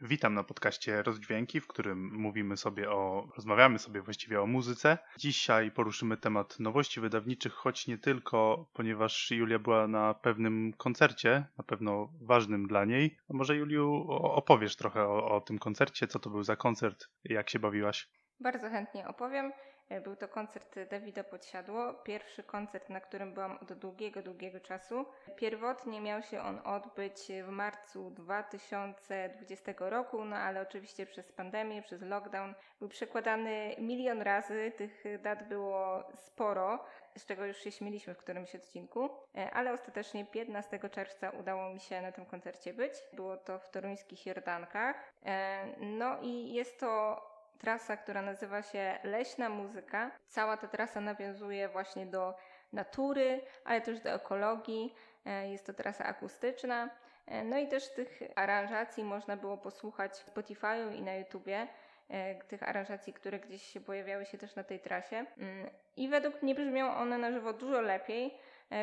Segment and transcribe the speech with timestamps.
[0.00, 4.98] Witam na podcaście Rozdźwięki, w którym mówimy sobie o, rozmawiamy sobie właściwie o muzyce.
[5.18, 11.64] Dzisiaj poruszymy temat nowości wydawniczych, choć nie tylko, ponieważ Julia była na pewnym koncercie, na
[11.64, 13.16] pewno ważnym dla niej.
[13.30, 17.50] A może Juliu opowiesz trochę o, o tym koncercie, co to był za koncert, jak
[17.50, 18.08] się bawiłaś?
[18.40, 19.52] Bardzo chętnie opowiem.
[19.88, 25.06] E, był to koncert Dawida Podsiadło, pierwszy koncert, na którym byłam od długiego, długiego czasu.
[25.36, 32.02] Pierwotnie miał się on odbyć w marcu 2020 roku, no ale oczywiście przez pandemię, przez
[32.02, 36.84] lockdown był przekładany milion razy, tych dat było sporo,
[37.16, 41.80] z czego już się śmieliśmy w którymś odcinku, e, ale ostatecznie 15 czerwca udało mi
[41.80, 42.92] się na tym koncercie być.
[43.12, 45.12] Było to w toruńskich Jordankach.
[45.26, 47.20] E, no i jest to
[47.58, 50.10] trasa, która nazywa się Leśna Muzyka.
[50.26, 52.34] Cała ta trasa nawiązuje właśnie do
[52.72, 54.94] natury, ale też do ekologii.
[55.26, 56.90] E, jest to trasa akustyczna.
[57.26, 61.68] E, no i też tych aranżacji można było posłuchać w Spotify'u i na YouTubie.
[62.08, 65.26] E, tych aranżacji, które gdzieś się pojawiały się też na tej trasie.
[65.38, 68.38] Mm, I według mnie brzmią one na żywo dużo lepiej,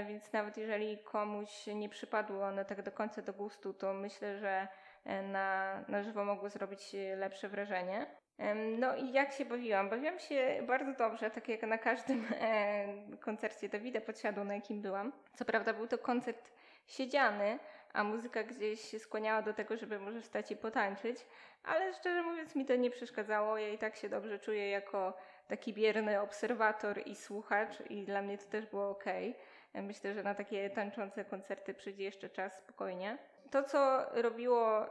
[0.07, 4.67] więc nawet jeżeli komuś nie przypadły one tak do końca do gustu, to myślę, że
[5.23, 8.05] na, na żywo mogły zrobić lepsze wrażenie.
[8.79, 9.89] No i jak się bawiłam?
[9.89, 12.85] Bawiłam się bardzo dobrze, tak jak na każdym e,
[13.19, 15.11] koncercie Dawida Podsiadło, na jakim byłam.
[15.35, 16.51] Co prawda był to koncert
[16.87, 17.59] siedziany,
[17.93, 21.25] a muzyka gdzieś się skłaniała do tego, żeby może wstać i potańczyć,
[21.63, 23.57] ale szczerze mówiąc mi to nie przeszkadzało.
[23.57, 25.13] Ja i tak się dobrze czuję jako
[25.47, 29.05] taki bierny obserwator i słuchacz i dla mnie to też było ok.
[29.73, 33.17] Myślę, że na takie tańczące koncerty przyjdzie jeszcze czas spokojnie.
[33.51, 34.85] To, co robiło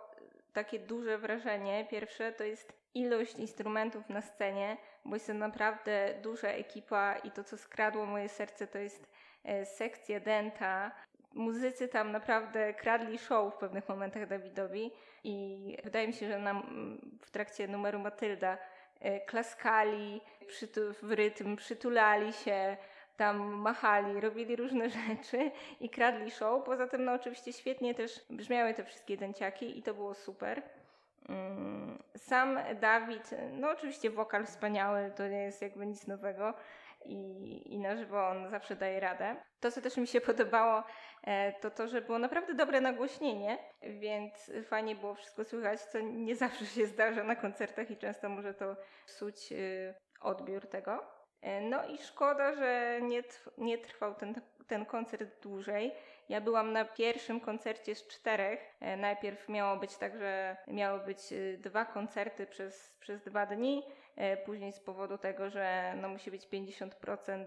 [0.53, 6.49] takie duże wrażenie, pierwsze, to jest ilość instrumentów na scenie, bo jest to naprawdę duża
[6.49, 9.09] ekipa i to, co skradło moje serce, to jest
[9.45, 10.93] e, sekcja denta.
[11.35, 14.91] Muzycy tam naprawdę kradli show w pewnych momentach Dawidowi
[15.25, 16.63] i wydaje mi się, że nam
[17.23, 18.59] w trakcie numeru Matylda
[19.01, 20.21] e, klaskali
[21.03, 22.77] w rytm, przytulali się,
[23.17, 25.51] tam machali, robili różne rzeczy
[25.81, 26.65] i kradli show.
[26.65, 30.63] Poza tym, no oczywiście świetnie też brzmiały te wszystkie dęciaki i to było super.
[31.29, 36.55] Mm, sam Dawid, no oczywiście wokal wspaniały, to nie jest jakby nic nowego
[37.05, 39.37] i, i na żywo on zawsze daje radę.
[39.61, 40.85] To, co też mi się podobało,
[41.23, 46.37] e, to to, że było naprawdę dobre nagłośnienie, więc fajnie było wszystko słychać, co nie
[46.37, 51.22] zawsze się zdarza na koncertach i często może to psuć y, odbiór tego.
[51.43, 53.23] E, no i szkoda, że nie,
[53.59, 54.35] nie trwał ten,
[54.67, 55.93] ten koncert dłużej.
[56.29, 58.75] Ja byłam na pierwszym koncercie z czterech.
[58.81, 63.83] E, najpierw miało być tak, że miały być e, dwa koncerty przez, przez dwa dni.
[64.45, 67.45] Później z powodu tego, że no musi być 50%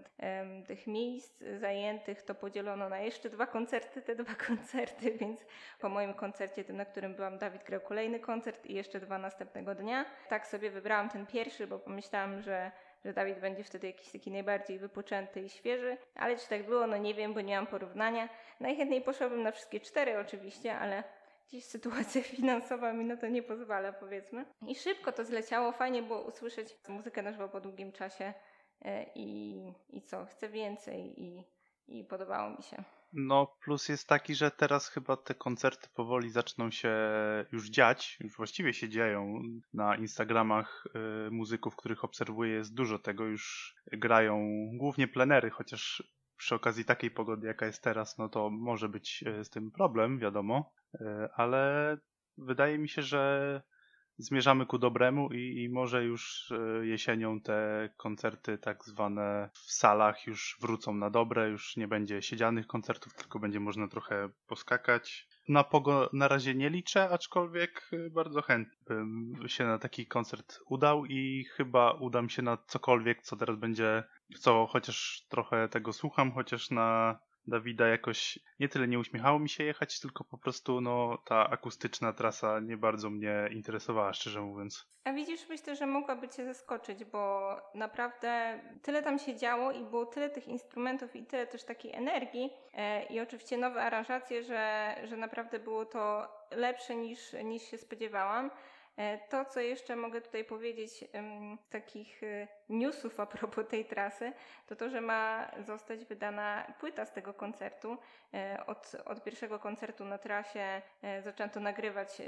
[0.66, 5.46] tych miejsc zajętych, to podzielono na jeszcze dwa koncerty, te dwa koncerty, więc
[5.80, 9.74] po moim koncercie, tym na którym byłam, Dawid grał kolejny koncert i jeszcze dwa następnego
[9.74, 10.04] dnia.
[10.28, 12.70] Tak sobie wybrałam ten pierwszy, bo pomyślałam, że
[13.06, 16.96] że Dawid będzie wtedy jakiś taki najbardziej wypoczęty i świeży, ale czy tak było, no
[16.96, 18.28] nie wiem, bo nie mam porównania.
[18.60, 21.04] Najchętniej poszłabym na wszystkie cztery oczywiście, ale
[21.48, 24.44] dziś sytuacja finansowa mi na to nie pozwala, powiedzmy.
[24.66, 28.34] I szybko to zleciało, fajnie było usłyszeć muzykę na żywo po długim czasie
[28.82, 31.44] e, i, i co, chcę więcej i,
[31.88, 32.84] i podobało mi się.
[33.12, 36.94] No, plus jest taki, że teraz chyba te koncerty powoli zaczną się
[37.52, 39.42] już dziać, już właściwie się dzieją.
[39.74, 40.84] Na Instagramach
[41.26, 46.02] y, muzyków, których obserwuję, jest dużo tego, już grają głównie plenery, chociaż
[46.36, 50.18] przy okazji takiej pogody, jaka jest teraz, no to może być y, z tym problem,
[50.18, 50.98] wiadomo, y,
[51.34, 51.96] ale
[52.38, 53.62] wydaje mi się, że
[54.18, 60.26] zmierzamy ku dobremu i, i, może już e, jesienią te koncerty tak zwane w salach
[60.26, 65.28] już wrócą na dobre, już nie będzie siedzianych koncertów, tylko będzie można trochę poskakać.
[65.48, 70.58] Na pogo na razie nie liczę, aczkolwiek e, bardzo chętnie bym się na taki koncert
[70.66, 74.04] udał i chyba udam się na cokolwiek, co teraz będzie,
[74.38, 79.64] co chociaż trochę tego słucham, chociaż na Dawida jakoś nie tyle nie uśmiechało mi się
[79.64, 84.86] jechać, tylko po prostu no, ta akustyczna trasa nie bardzo mnie interesowała, szczerze mówiąc.
[85.04, 90.06] A widzisz, myślę, że mogłaby Cię zaskoczyć, bo naprawdę tyle tam się działo i było
[90.06, 95.16] tyle tych instrumentów i tyle też takiej energii e, i oczywiście nowe aranżacje, że, że
[95.16, 98.50] naprawdę było to lepsze niż, niż się spodziewałam.
[98.96, 101.04] E, to, co jeszcze mogę tutaj powiedzieć
[101.70, 104.32] takich e, newsów a propos tej trasy,
[104.66, 107.98] to to, że ma zostać wydana płyta z tego koncertu.
[108.34, 110.82] E, od, od pierwszego koncertu na trasie
[111.20, 112.22] zaczęto nagrywać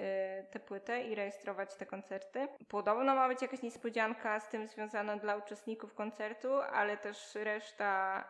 [0.50, 2.49] tę płytę i rejestrować te koncerty.
[2.69, 8.25] Podobno ma być jakaś niespodzianka z tym związana dla uczestników koncertu, ale też reszta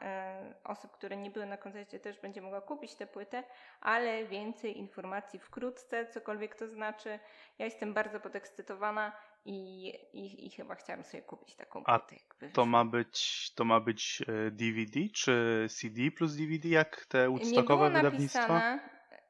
[0.65, 3.45] osób, które nie były na koncercie też będzie mogła kupić tę płytę,
[3.81, 7.19] ale więcej informacji wkrótce, cokolwiek to znaczy.
[7.59, 9.13] Ja jestem bardzo podekscytowana
[9.45, 12.51] i, i, i chyba chciałam sobie kupić taką A płytę.
[12.53, 18.79] to ma być to ma być DVD czy CD plus DVD jak te Woodstockowe wydawnictwa?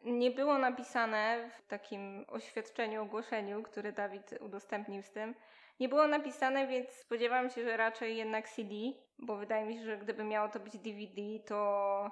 [0.05, 5.35] Nie było napisane w takim oświadczeniu, ogłoszeniu, które Dawid udostępnił z tym.
[5.81, 8.75] Nie było napisane, więc spodziewam się, że raczej jednak CD,
[9.19, 12.11] bo wydaje mi się, że gdyby miało to być DVD, to,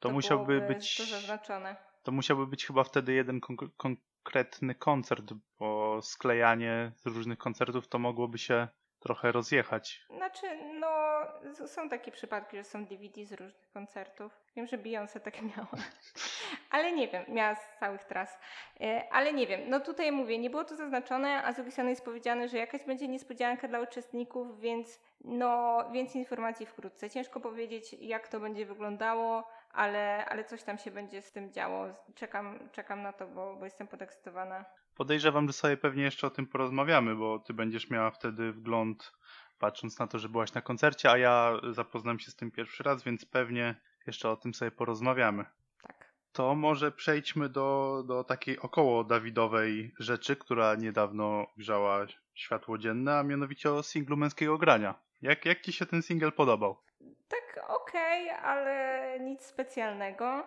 [0.00, 1.76] to, to musiałby być to zaznaczone.
[2.02, 3.40] To musiałby być chyba wtedy jeden
[3.76, 8.68] kon konkretny koncert, bo sklejanie różnych koncertów to mogłoby się
[9.00, 10.06] trochę rozjechać.
[10.16, 10.46] Znaczy,
[10.80, 10.88] no,
[11.66, 14.32] są takie przypadki, że są DVD z różnych koncertów.
[14.56, 15.68] Wiem, że Beyoncé tak miała.
[16.70, 18.38] Ale nie wiem, miała z całych tras.
[18.80, 21.90] E, ale nie wiem, no tutaj mówię, nie było to zaznaczone, a z drugiej strony
[21.90, 27.10] jest powiedziane, że jakaś będzie niespodzianka dla uczestników, więc no, więcej informacji wkrótce.
[27.10, 31.86] Ciężko powiedzieć, jak to będzie wyglądało ale, ale coś tam się będzie z tym działo.
[32.14, 34.64] Czekam, czekam na to, bo, bo jestem podekscytowana.
[34.96, 39.12] Podejrzewam, że sobie pewnie jeszcze o tym porozmawiamy, bo ty będziesz miała wtedy wgląd,
[39.58, 43.02] patrząc na to, że byłaś na koncercie, a ja zapoznam się z tym pierwszy raz,
[43.02, 43.74] więc pewnie
[44.06, 45.44] jeszcze o tym sobie porozmawiamy.
[45.82, 46.12] Tak.
[46.32, 53.22] To może przejdźmy do, do takiej około Dawidowej rzeczy, która niedawno grzała światło dzienne, a
[53.22, 54.94] mianowicie o singlu męskiego grania.
[55.22, 56.78] Jak, jak ci się ten singiel podobał?
[57.54, 60.46] Tak, okej, okay, ale nic specjalnego.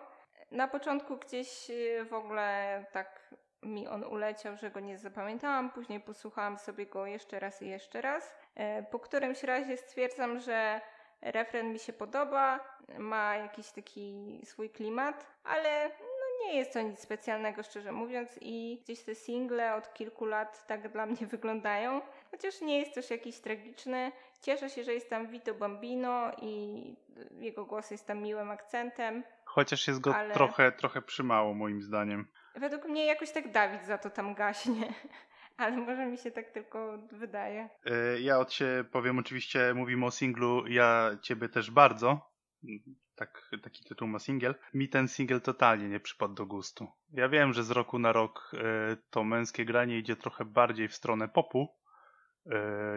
[0.50, 5.70] Na początku gdzieś y, w ogóle tak mi on uleciał, że go nie zapamiętałam.
[5.70, 8.34] Później posłuchałam sobie go jeszcze raz i jeszcze raz.
[8.54, 10.80] E, po którymś razie stwierdzam, że
[11.22, 12.60] refren mi się podoba,
[12.98, 18.80] ma jakiś taki swój klimat, ale no nie jest to nic specjalnego, szczerze mówiąc, i
[18.84, 22.00] gdzieś te single od kilku lat tak dla mnie wyglądają.
[22.30, 24.12] Chociaż nie jest też jakiś tragiczny.
[24.42, 26.82] Cieszę się, że jest tam Vito Bambino i
[27.30, 29.22] jego głos jest tam miłym akcentem.
[29.44, 30.34] Chociaż jest go ale...
[30.34, 32.26] trochę, trochę przymało moim zdaniem.
[32.54, 34.94] Według mnie jakoś tak Dawid za to tam gaśnie.
[35.56, 37.68] Ale może mi się tak tylko wydaje.
[37.84, 42.30] E, ja od się powiem, oczywiście mówimy o singlu Ja Ciebie też bardzo.
[43.14, 44.54] Tak, taki tytuł ma singiel.
[44.74, 46.88] Mi ten singiel totalnie nie przypadł do gustu.
[47.12, 50.94] Ja wiem, że z roku na rok e, to męskie granie idzie trochę bardziej w
[50.94, 51.68] stronę popu,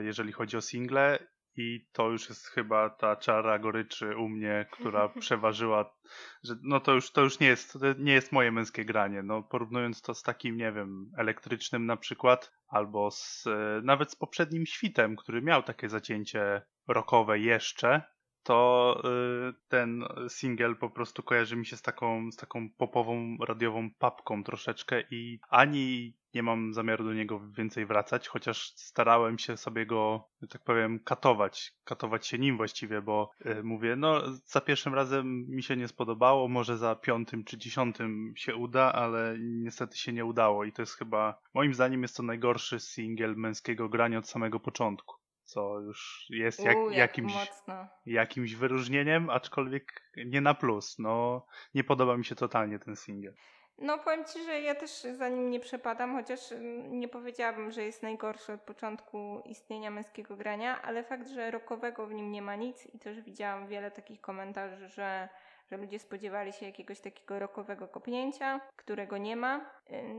[0.02, 1.20] jeżeli chodzi o single
[1.56, 5.96] i to już jest chyba ta czara goryczy u mnie, która przeważyła,
[6.44, 9.44] że no to już, to już nie jest, to nie jest moje męskie granie, no
[9.44, 14.66] porównując to z takim, nie wiem, elektrycznym na przykład, albo z, e, nawet z poprzednim
[14.66, 18.02] świtem, który miał takie zacięcie rockowe jeszcze,
[18.44, 19.02] to
[19.50, 24.44] y, ten single po prostu kojarzy mi się z taką, z taką popową, radiową papką
[24.44, 30.28] troszeczkę i ani nie mam zamiaru do niego więcej wracać, chociaż starałem się sobie go,
[30.50, 35.64] tak powiem, katować, katować się nim właściwie, bo y, mówię, no za pierwszym razem mi
[35.64, 40.66] się nie spodobało, może za piątym czy dziesiątym się uda, ale niestety się nie udało
[40.66, 45.19] i to jest chyba, moim zdaniem jest to najgorszy single męskiego grania od samego początku
[45.50, 47.88] co już jest jak, U, jak jakimś, mocno.
[48.06, 51.00] jakimś wyróżnieniem, aczkolwiek nie na plus.
[51.00, 53.34] No, nie podoba mi się totalnie ten singiel.
[53.82, 57.84] No powiem Ci, że ja też za nim nie przepadam, chociaż mm, nie powiedziałabym, że
[57.84, 62.56] jest najgorszy od początku istnienia męskiego grania, ale fakt, że rokowego w nim nie ma
[62.56, 65.30] nic i też widziałam wiele takich komentarzy, że
[65.72, 69.72] że ludzie spodziewali się jakiegoś takiego rokowego kopnięcia, którego nie ma.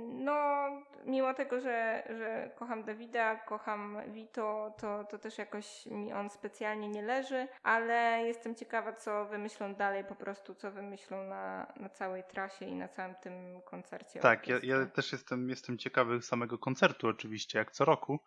[0.08, 0.68] No,
[1.04, 6.88] mimo tego, że, że kocham Dawida, kocham Vito, to, to też jakoś mi on specjalnie
[6.88, 12.24] nie leży, ale jestem ciekawa, co wymyślą dalej, po prostu co wymyślą na, na całej
[12.24, 14.20] trasie i na całym tym koncercie.
[14.20, 18.20] Tak, ja, ja też jestem, jestem ciekawy samego koncertu oczywiście, jak co roku,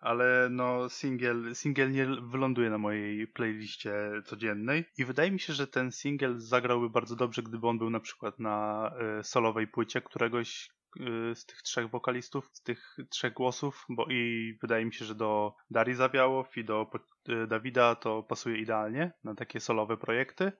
[0.00, 3.92] ale no singiel, singiel nie wyląduje na mojej playliście
[4.24, 8.00] codziennej i wydaje mi się, że ten singiel zagrałby bardzo dobrze, gdyby on był na
[8.00, 8.90] przykład na
[9.20, 14.54] y, solowej płycie któregoś y, z tych trzech wokalistów, z tych trzech głosów, bo i
[14.62, 16.90] wydaje mi się, że do Darii Zawiałow i do
[17.28, 20.52] y, Dawida to pasuje idealnie na takie solowe projekty.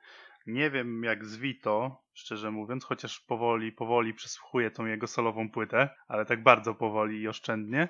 [0.47, 5.89] Nie wiem jak z Vito, szczerze mówiąc, chociaż powoli, powoli przesłuchuję tą jego solową płytę,
[6.09, 7.89] ale tak bardzo powoli i oszczędnie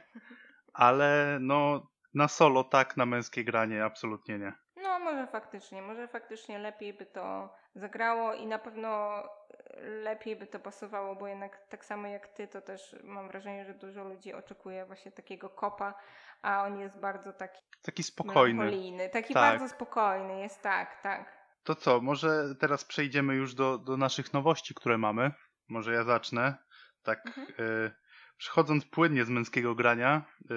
[0.80, 4.52] ale no na solo tak, na męskie granie absolutnie nie.
[4.76, 9.22] No może faktycznie, może faktycznie lepiej by to zagrało i na pewno
[9.80, 13.74] lepiej by to pasowało, bo jednak tak samo jak ty, to też mam wrażenie, że
[13.74, 15.94] dużo ludzi oczekuje właśnie takiego kopa,
[16.42, 19.08] a on jest bardzo taki Taki spokojny.
[19.12, 19.42] taki Tak.
[19.52, 21.40] bardzo spokojny jest, tak, tak.
[21.64, 25.30] To co, może teraz przejdziemy już do, do naszych nowości, które mamy.
[25.68, 26.54] Może ja zacznę.
[27.02, 27.46] Tak, Mhm.
[27.58, 27.90] e,
[28.40, 30.54] przechodząc płynnie z męskiego grania, e,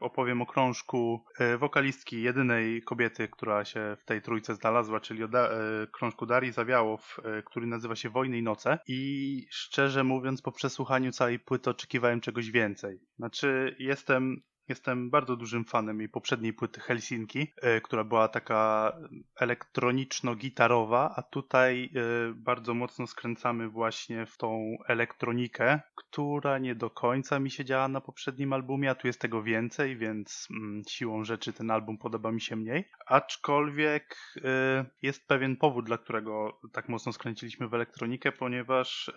[0.00, 5.28] opowiem o krążku e, wokalistki, jedynej kobiety, która się w tej trójce znalazła, czyli o
[5.28, 8.78] da, e, krążku Darii Zawiałow, e, który nazywa się Wojny i Noce.
[8.88, 13.00] I szczerze mówiąc, po przesłuchaniu całej płyty oczekiwałem czegoś więcej.
[13.16, 18.92] Znaczy, jestem Jestem bardzo dużym fanem jej poprzedniej płyty Helsinki, e, która była taka
[19.40, 27.38] elektroniczno-gitarowa, a tutaj e, bardzo mocno skręcamy właśnie w tą elektronikę, która nie do końca
[27.38, 31.52] mi się działa na poprzednim albumie, a tu jest tego więcej, więc mm, siłą rzeczy
[31.52, 32.84] ten album podoba mi się mniej.
[33.06, 39.10] Aczkolwiek e, jest pewien powód, dla którego tak mocno skręciliśmy w elektronikę, ponieważ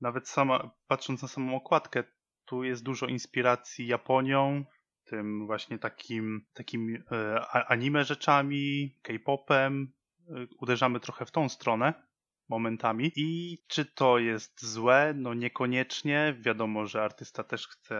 [0.00, 2.04] nawet sama, patrząc na samą okładkę,
[2.44, 4.64] tu jest dużo inspiracji Japonią,
[5.10, 9.92] tym właśnie takim, takim e, anime rzeczami, K-popem.
[10.28, 12.10] E, Uderzamy trochę w tą stronę
[12.48, 13.12] momentami.
[13.16, 15.14] I czy to jest złe?
[15.16, 16.36] No niekoniecznie.
[16.40, 17.96] Wiadomo, że artysta też chce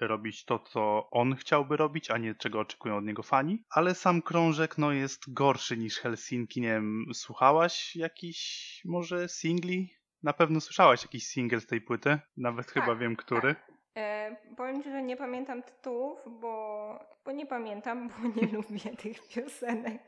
[0.00, 3.64] robić to, co on chciałby robić, a nie czego oczekują od niego fani.
[3.70, 6.60] Ale sam krążek no, jest gorszy niż Helsinki.
[6.60, 9.90] Nie wiem, słuchałaś jakiś może singli?
[10.22, 12.18] Na pewno słyszałaś jakiś single z tej płyty.
[12.36, 13.54] Nawet chyba wiem, który.
[13.96, 19.28] E, powiem Ci, że nie pamiętam tytułów, bo, bo nie pamiętam, bo nie lubię tych
[19.28, 20.02] piosenek.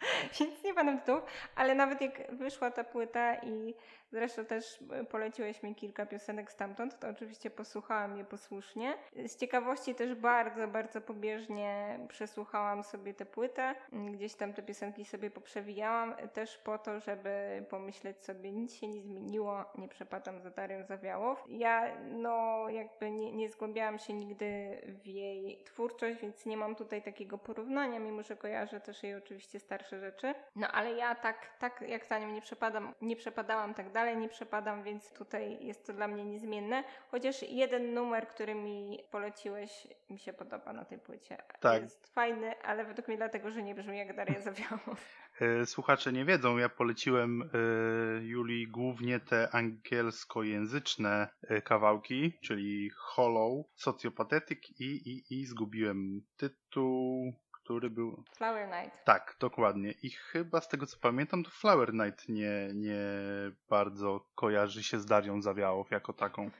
[0.40, 1.24] Więc nie pamiętam tytułów,
[1.56, 3.74] ale nawet jak wyszła ta płyta i
[4.12, 4.78] zresztą też
[5.10, 8.94] poleciłeś mi kilka piosenek stamtąd, to oczywiście posłuchałam je posłusznie.
[9.26, 13.74] Z ciekawości też bardzo, bardzo pobieżnie przesłuchałam sobie tę płytę.
[13.92, 19.02] Gdzieś tam te piosenki sobie poprzewijałam, też po to, żeby pomyśleć sobie, nic się nie
[19.02, 21.44] zmieniło, nie przepadam za Darią Zawiałow.
[21.48, 27.02] Ja no jakby nie, nie zgłębiałam się nigdy w jej twórczość, więc nie mam tutaj
[27.02, 30.34] takiego porównania, mimo że kojarzę też jej oczywiście starsze rzeczy.
[30.56, 34.28] No ale ja tak, tak jak za nią nie przepadam, nie przepadałam, tak dalej nie
[34.28, 36.84] przepadam, więc tutaj jest to dla mnie niezmienne.
[37.10, 41.36] Chociaż jeden numer, który mi poleciłeś, mi się podoba na tej płycie.
[41.60, 41.82] Tak.
[41.82, 45.00] Jest fajny, ale według mnie dlatego, że nie brzmi jak Daria Zawiałow.
[45.40, 47.46] E, Słuchacze nie wiedzą, ja poleciłem e,
[48.22, 57.32] Julii głównie te angielskojęzyczne e, kawałki, czyli Hollow, Sociopathetic i, i, i zgubiłem tytuł,
[57.70, 58.24] który był...
[58.36, 59.04] Flower Night.
[59.04, 59.90] Tak, dokładnie.
[60.02, 63.02] I chyba z tego co pamiętam, to Flower Night nie, nie
[63.68, 66.50] bardzo kojarzy się z Darią Zawiałow jako taką.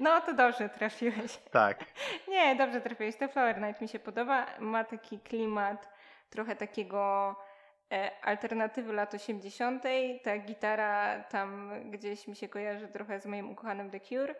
[0.00, 1.36] No to dobrze trafiłeś.
[1.50, 1.84] Tak,
[2.28, 3.16] Nie, dobrze trafiłeś.
[3.16, 4.46] Ten Flower Night mi się podoba.
[4.60, 5.88] Ma taki klimat
[6.30, 7.36] trochę takiego
[7.92, 9.82] e, alternatywy lat 80.
[10.22, 14.34] Ta gitara tam gdzieś mi się kojarzy trochę z moim ukochanym The Cure.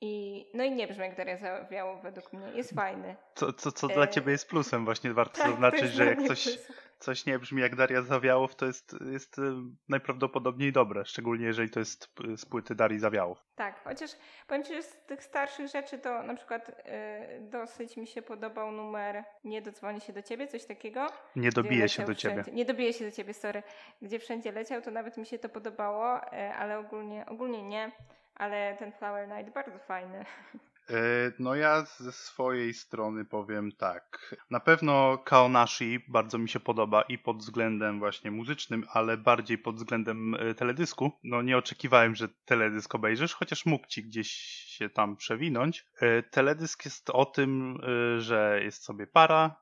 [0.00, 2.46] I, no i nie brzmi jak Daria Zawiało według mnie.
[2.54, 3.16] Jest fajny.
[3.34, 6.58] co, co, co dla E, ciebie jest plusem, właśnie warto Tak, zaznaczyć, że jak coś,
[6.98, 9.42] coś nie brzmi jak Daria Zawiałow, to jest, jest y,
[9.88, 13.44] najprawdopodobniej dobre, szczególnie jeżeli to jest z płyty Darii Zawiałow.
[13.54, 14.10] Tak, chociaż
[14.46, 18.72] powiem Ci, że z tych starszych rzeczy to na przykład e, dosyć mi się podobał
[18.72, 21.06] numer Nie dodzwoni się do Ciebie, coś takiego.
[21.36, 22.34] Nie dobije się do ciebie.
[22.42, 23.62] wszędzie- Nie dobije się do ciebie, sorry.
[24.02, 27.92] Gdzie wszędzie leciał, to nawet mi się to podobało, e, ale ogólnie, ogólnie nie.
[28.38, 30.24] Ale ten Flower Night bardzo fajny.
[30.90, 30.94] E,
[31.38, 34.34] No ja ze swojej strony powiem tak.
[34.50, 39.76] Na pewno Kaonashi bardzo mi się podoba i pod względem właśnie muzycznym, ale bardziej pod
[39.76, 41.12] względem e, teledysku.
[41.24, 44.30] No nie oczekiwałem, że teledysk obejrzysz, chociaż mógł ci gdzieś
[44.78, 45.86] się tam przewinąć.
[46.00, 47.78] E, Teledysk jest o tym,
[48.18, 49.56] że jest sobie para.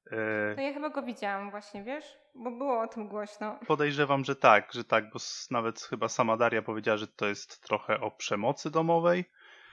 [0.57, 2.05] No ja chyba go widziałam właśnie, wiesz?
[2.35, 3.59] Bo było o tym głośno.
[3.67, 5.19] Podejrzewam, że tak, że tak, bo
[5.51, 9.25] nawet chyba sama Daria powiedziała, że to jest trochę o przemocy domowej.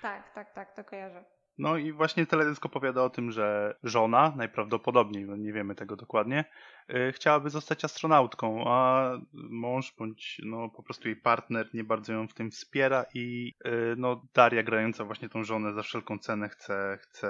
[0.02, 1.24] Tak, tak, tak, to kojarzę.
[1.58, 6.46] No i właśnie teledysk opowiada o tym, że żona, najprawdopodobniej, no nie wiemy tego dokładnie,
[6.90, 12.28] y, chciałaby zostać astronautką, a mąż bądź no po prostu jej partner nie bardzo ją
[12.28, 16.98] w tym wspiera i y, no Daria grająca właśnie tą żonę za wszelką cenę chce,
[17.02, 17.30] chce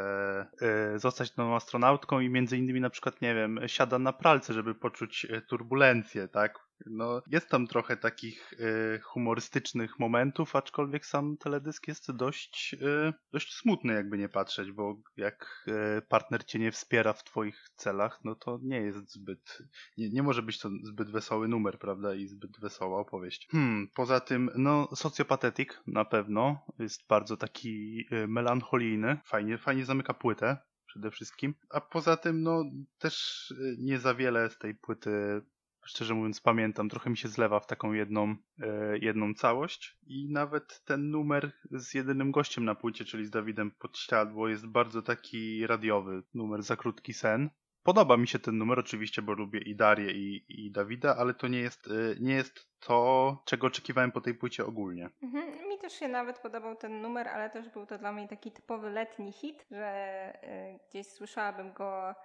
[0.96, 4.76] y, zostać tą astronautką i między innymi na przykład, nie wiem, siada na pralce, żeby
[4.76, 6.60] poczuć y, turbulencję, tak?
[6.86, 13.54] No, jest tam trochę takich y, humorystycznych momentów, aczkolwiek sam teledysk jest dość, y, dość
[13.56, 15.66] smutny, jakby nie patrzeć, bo jak
[15.98, 19.58] y, partner cię nie wspiera w twoich celach, no to nie jest zbyt,
[19.98, 23.48] nie, nie może być to zbyt wesoły numer, prawda, i zbyt wesoła opowieść.
[23.52, 30.14] Hmm, poza tym, no, socjopatetik na pewno jest bardzo taki y, melancholijny, fajnie, fajnie zamyka
[30.14, 30.58] płytę.
[30.86, 31.54] Przede wszystkim.
[31.70, 32.64] A poza tym, no,
[32.98, 35.42] też y, nie za wiele z tej płyty
[35.86, 40.82] szczerze mówiąc pamiętam, trochę mi się zlewa w taką jedną, e, jedną całość i nawet
[40.86, 46.24] ten numer z jedynym gościem na płycie, czyli z Dawidem Podściadło jest bardzo taki radiowy,
[46.34, 47.50] numer Za krótki sen.
[47.84, 51.48] Podoba mi się ten numer oczywiście, bo lubię i Darię i, i Dawida, ale to
[51.48, 55.10] nie jest, e, nie jest to, czego oczekiwałem po tej płycie ogólnie.
[55.24, 55.70] Mhm.
[55.70, 58.90] Mi też się nawet podobał ten numer, ale też był to dla mnie taki typowy
[58.90, 62.16] letni hit, że y, gdzieś słyszałabym go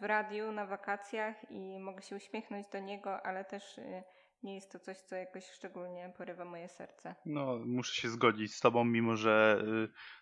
[0.00, 4.02] w radiu na wakacjach i mogę się uśmiechnąć do niego, ale też y,
[4.42, 7.14] nie jest to coś, co jakoś szczególnie porywa moje serce.
[7.26, 9.64] No, muszę się zgodzić z tobą, mimo że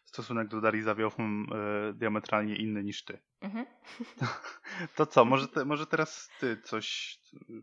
[0.05, 1.47] stosunek do Darii Zawioł mam
[1.95, 3.19] diametralnie inny niż ty.
[3.41, 3.67] Mhm.
[4.97, 7.19] To co, może, te, może teraz ty coś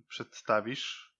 [0.08, 1.15] przedstawisz?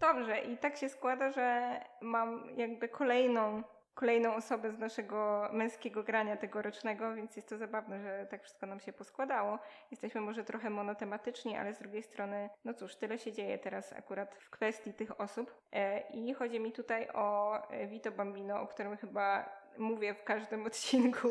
[0.00, 3.62] Dobrze, i tak się składa, że mam jakby kolejną,
[3.98, 8.80] kolejną osobę z naszego męskiego grania tegorocznego, więc jest to zabawne, że tak wszystko nam
[8.80, 9.58] się poskładało.
[9.90, 14.34] Jesteśmy może trochę monotematyczni, ale z drugiej strony, no cóż, tyle się dzieje teraz akurat
[14.34, 15.54] w kwestii tych osób.
[15.72, 20.66] E, I chodzi mi tutaj o e, Vito Bambino, o którym chyba mówię w każdym
[20.66, 21.28] odcinku,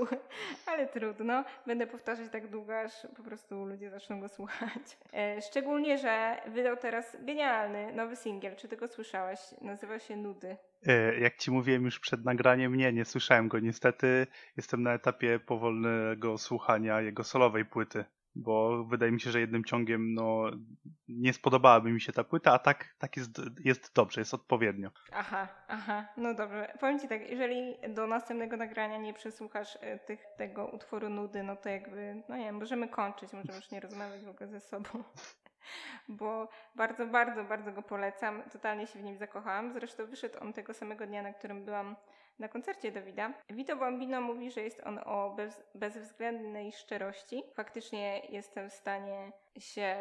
[0.66, 1.44] ale trudno.
[1.68, 4.98] Będę powtarzać tak długo, aż po prostu ludzie zaczną go słuchać.
[5.14, 8.56] E, szczególnie, że wydał teraz genialny nowy singiel.
[8.56, 9.40] Czy ty go słyszałeś?
[9.62, 10.58] Nazywa się Nudy.
[10.88, 13.60] E, jak ci mówiłem już przed nagraniem, nie, nie słyszałem go.
[13.60, 14.28] Niestety
[14.58, 18.06] jestem na etapie powolnego słuchania jego solowej płyty
[18.38, 20.44] bo wydaje mi się, że jednym ciągiem no,
[21.08, 24.92] nie spodobałaby mi się ta płyta, a tak, tak jest, jest dobrze, jest odpowiednio.
[25.12, 26.74] Aha, aha, no dobrze.
[26.80, 31.56] Powiem Ci tak, jeżeli do następnego nagrania nie przesłuchasz e, tych, tego utworu nudy, no
[31.56, 34.90] to jakby, no nie wiem, możemy kończyć, możemy już nie rozmawiać w ogóle ze sobą.
[36.10, 38.44] Bo bardzo, bardzo, bardzo go polecam.
[38.54, 39.74] Totalnie się w nim zakochałam.
[39.74, 41.96] Zresztą wyszedł on tego samego dnia, na którym byłam
[42.40, 43.34] na koncercie Dawida.
[43.50, 47.44] Vito Bambino mówi, że jest on o bez, bezwzględnej szczerości.
[47.54, 49.96] Faktycznie jestem w stanie się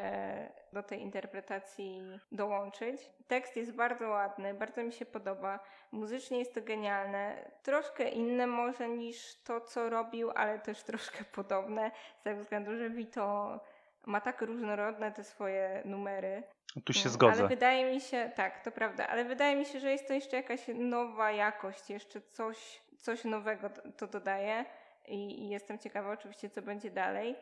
[0.72, 2.02] do tej interpretacji
[2.32, 3.10] dołączyć.
[3.28, 5.60] Tekst jest bardzo ładny, bardzo mi się podoba.
[5.92, 7.50] Muzycznie jest to genialne.
[7.62, 11.90] Troszkę inne może niż to, co robił, ale też troszkę podobne,
[12.20, 13.60] z tego względu, że Vito
[14.06, 16.42] ma tak różnorodne te swoje numery.
[16.84, 17.38] Tu się zgodzę.
[17.38, 20.36] Ale wydaje mi się, tak, to prawda, ale wydaje mi się, że jest to jeszcze
[20.36, 24.64] jakaś nowa jakość, jeszcze coś, coś nowego to dodaje
[25.08, 27.36] i, i jestem ciekawa oczywiście, co będzie dalej.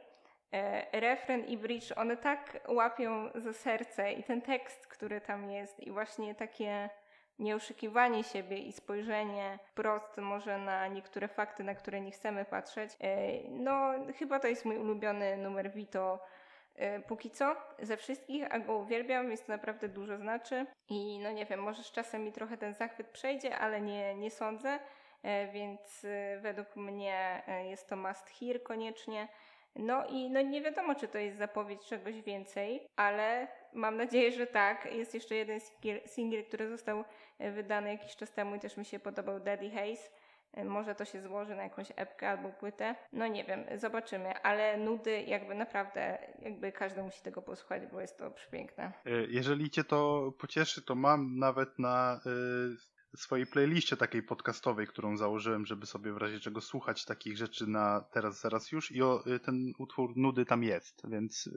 [0.52, 5.80] E, refren i bridge, one tak łapią za serce i ten tekst, który tam jest
[5.80, 6.90] i właśnie takie
[7.38, 12.90] nieoszukiwanie siebie i spojrzenie prosto może na niektóre fakty, na które nie chcemy patrzeć.
[13.00, 13.16] E,
[13.50, 16.20] no, chyba to jest mój ulubiony numer Vito
[17.06, 20.66] póki co ze wszystkich, a go uwielbiam, więc to naprawdę dużo znaczy.
[20.88, 24.30] I no nie wiem, może z czasem mi trochę ten zachwyt przejdzie, ale nie, nie
[24.30, 24.78] sądzę,
[25.22, 29.28] e, więc e, według mnie jest to must hear koniecznie.
[29.76, 34.46] No i no nie wiadomo, czy to jest zapowiedź czegoś więcej, ale mam nadzieję, że
[34.46, 34.92] tak.
[34.92, 35.60] Jest jeszcze jeden
[36.06, 37.04] singiel, który został
[37.38, 40.10] wydany jakiś czas temu i też mi się podobał, Daddy Haze
[40.64, 42.94] może to się złoży na jakąś epkę albo płytę.
[43.12, 48.18] No nie wiem, zobaczymy, ale nudy jakby naprawdę, jakby każdy musi tego posłuchać, bo jest
[48.18, 48.92] to przepiękne.
[49.06, 52.20] Y, jeżeli cię to pocieszy, to mam nawet na
[53.12, 57.66] y, swojej playliście takiej podcastowej, którą założyłem, żeby sobie w razie czego słuchać takich rzeczy
[57.66, 61.50] na teraz, zaraz już i o, ten utwór nudy tam jest, więc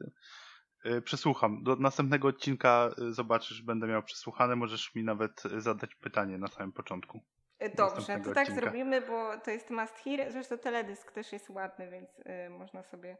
[1.04, 1.64] przesłucham.
[1.64, 7.22] Do następnego odcinka zobaczysz, będę miał przesłuchane, możesz mi nawet zadać pytanie na samym początku.
[7.60, 10.32] E, dobrze, to tak zrobimy, bo to jest must hear.
[10.32, 13.17] Zresztą teledysk też jest ładny, więc y, można sobie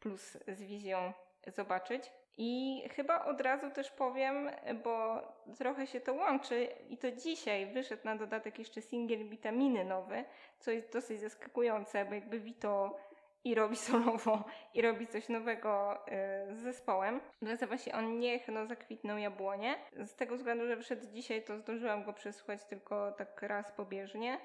[0.00, 1.12] plus z wizją
[1.46, 2.12] zobaczyć.
[2.38, 4.50] I chyba od razu też powiem,
[4.84, 5.22] bo
[5.58, 10.24] trochę się to łączy i to dzisiaj wyszedł na dodatek jeszcze singiel Witaminy nowy,
[10.58, 12.96] co jest dosyć zaskakujące, bo jakby Vito
[13.44, 17.20] i robi solowo i robi coś nowego y, z zespołem.
[17.40, 19.76] Nazywa się on Niech no zakwitną jabłonie.
[20.06, 24.38] Z tego względu, że wyszedł dzisiaj, to zdążyłam go przesłuchać tylko tak raz pobieżnie,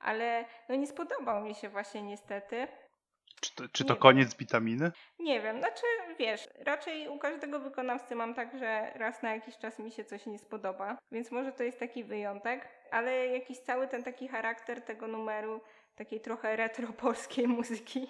[0.00, 2.68] ale no nie spodobał mi się właśnie niestety.
[3.40, 4.92] Czy to, czy to koniec witaminy?
[5.18, 5.82] Nie wiem, znaczy
[6.18, 10.26] wiesz, raczej u każdego wykonawcy mam tak, że raz na jakiś czas mi się coś
[10.26, 15.06] nie spodoba, więc może to jest taki wyjątek, ale jakiś cały ten taki charakter tego
[15.06, 15.60] numeru,
[15.94, 18.08] takiej trochę retro polskiej muzyki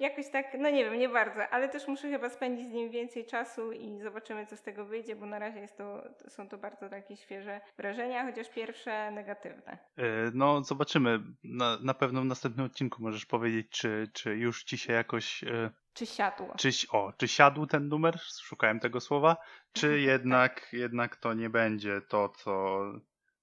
[0.00, 3.26] Jakoś tak, no nie wiem, nie bardzo, ale też muszę chyba spędzić z nim więcej
[3.26, 6.88] czasu i zobaczymy, co z tego wyjdzie, bo na razie jest to, są to bardzo
[6.88, 9.78] takie świeże wrażenia, chociaż pierwsze negatywne.
[9.96, 10.02] E,
[10.34, 11.20] no, zobaczymy.
[11.44, 15.44] Na, na pewno w następnym odcinku możesz powiedzieć, czy, czy już ci się jakoś.
[15.44, 16.54] E, czy siadło.
[16.58, 18.18] Czy, o, czy siadł ten numer?
[18.42, 19.36] Szukałem tego słowa.
[19.72, 20.00] Czy tak.
[20.00, 22.82] jednak, jednak to nie będzie to, co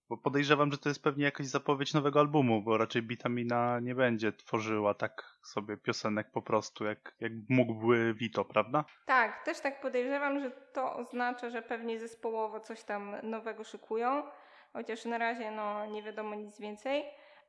[0.09, 4.31] Bo podejrzewam, że to jest pewnie jakaś zapowiedź nowego albumu, bo raczej Bitamina nie będzie
[4.31, 8.85] tworzyła tak sobie piosenek po prostu, jak, jak mógłby Vito, prawda?
[9.05, 14.23] Tak, też tak podejrzewam, że to oznacza, że pewnie zespołowo coś tam nowego szykują,
[14.73, 17.03] chociaż na razie no, nie wiadomo nic więcej.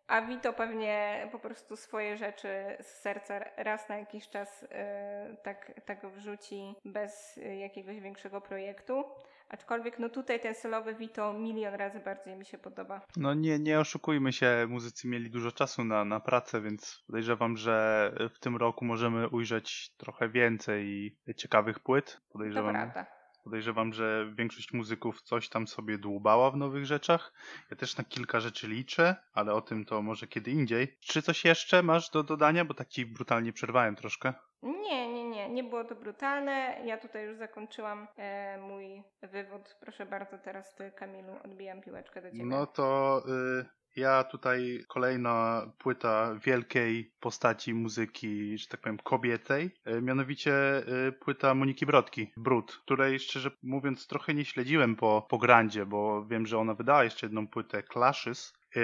[0.06, 5.72] A Vito pewnie po prostu swoje rzeczy z serca raz na jakiś czas yy, tak,
[5.84, 9.04] tak wrzuci bez jakiegoś większego projektu.
[9.48, 13.00] Aczkolwiek no tutaj ten solowy Vito milion razy bardziej mi się podoba.
[13.16, 18.12] No nie, nie oszukujmy się, muzycy mieli dużo czasu na, na pracę, więc podejrzewam, że
[18.34, 22.20] w tym roku możemy ujrzeć trochę więcej ciekawych płyt.
[22.32, 23.17] Podejrzewam, to prawda.
[23.48, 27.32] Podejrzewam, że większość muzyków coś tam sobie dłubała w nowych rzeczach.
[27.70, 30.96] Ja też na kilka rzeczy liczę, ale o tym to może kiedy indziej.
[31.00, 32.64] Czy coś jeszcze masz do dodania?
[32.64, 34.32] Bo tak ci brutalnie przerwałem troszkę.
[34.62, 35.48] Nie, nie, nie.
[35.48, 36.80] Nie było to brutalne.
[36.84, 39.76] Ja tutaj już zakończyłam e, mój wywód.
[39.80, 42.44] Proszę bardzo, teraz ty, Kamilu, odbijam piłeczkę do ciebie.
[42.44, 43.22] No to
[43.60, 43.64] y,
[43.96, 51.54] ja tutaj kolejna płyta wielkiej postaci muzyki, że tak powiem, kobietej, e, mianowicie e, płyta
[51.54, 56.58] Moniki Brodki, Brud, której szczerze mówiąc trochę nie śledziłem po, po grandzie, bo wiem, że
[56.58, 58.80] ona wydała jeszcze jedną płytę Clashes, e,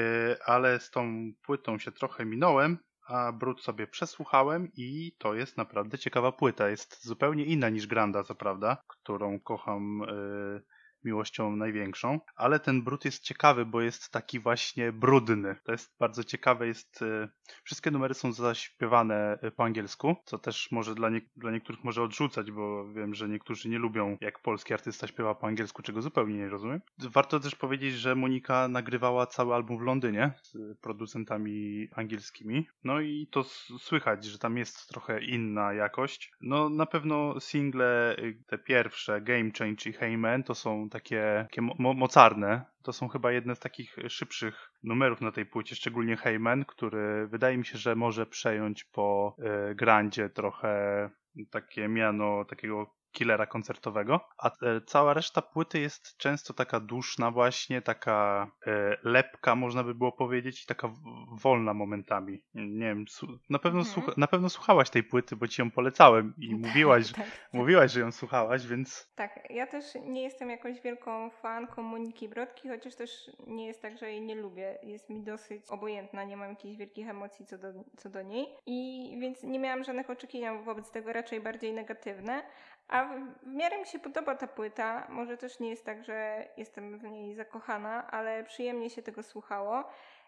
[0.46, 5.98] ale z tą płytą się trochę minąłem, a Brud sobie przesłuchałem i to jest naprawdę
[5.98, 6.68] ciekawa płyta.
[6.68, 10.02] Jest zupełnie inna niż Granda, co prawda, którą kocham
[11.04, 15.56] miłością największą, ale ten brud jest ciekawy, bo jest taki właśnie brudny.
[15.64, 17.28] To jest bardzo ciekawe, jest e,
[17.64, 22.02] wszystkie numery są zaśpiewane e, po angielsku, co też może dla, nie, dla niektórych może
[22.02, 26.36] odrzucać, bo wiem, że niektórzy nie lubią jak polski artysta śpiewa po angielsku, czego zupełnie
[26.36, 26.80] nie rozumiem.
[26.98, 32.66] Warto też powiedzieć, że Monika nagrywała cały album w Londynie z producentami angielskimi.
[32.84, 33.44] No i to
[33.78, 36.32] słychać, że tam jest trochę inna jakość.
[36.40, 41.46] No na pewno single y, te pierwsze, Game Change i Hey Man, to są takie,
[41.50, 42.64] takie mo mocarne.
[42.82, 47.58] To są chyba jedne z takich szybszych numerów na tej płycie, szczególnie Heyman, który wydaje
[47.58, 49.36] mi się, że może przejąć po
[49.70, 51.10] y, Grandzie trochę
[51.50, 54.50] takie miano takiego killera koncertowego, a
[54.86, 60.62] cała reszta płyty jest często taka duszna właśnie, taka e, lepka można by było powiedzieć
[60.62, 60.90] i taka
[61.42, 62.42] wolna momentami.
[62.54, 63.04] Nie wiem,
[63.50, 63.94] na pewno, mhm.
[63.94, 67.48] słucha, na pewno słuchałaś tej płyty, bo ci ją polecałem i tak, mówiłaś, tak, tak.
[67.52, 69.12] mówiłaś, że ją słuchałaś, więc...
[69.14, 73.98] Tak, ja też nie jestem jakąś wielką fanką Moniki Brodki, chociaż też nie jest tak,
[73.98, 74.78] że jej nie lubię.
[74.82, 79.10] Jest mi dosyć obojętna, nie mam jakichś wielkich emocji co do, co do niej i
[79.20, 82.42] więc nie miałam żadnych oczekiwań wobec tego, raczej bardziej negatywne,
[82.88, 85.06] a w, miarę mi się podoba ta płyta.
[85.08, 89.84] Może też nie jest tak, że jestem w niej zakochana, ale przyjemnie się tego słuchało.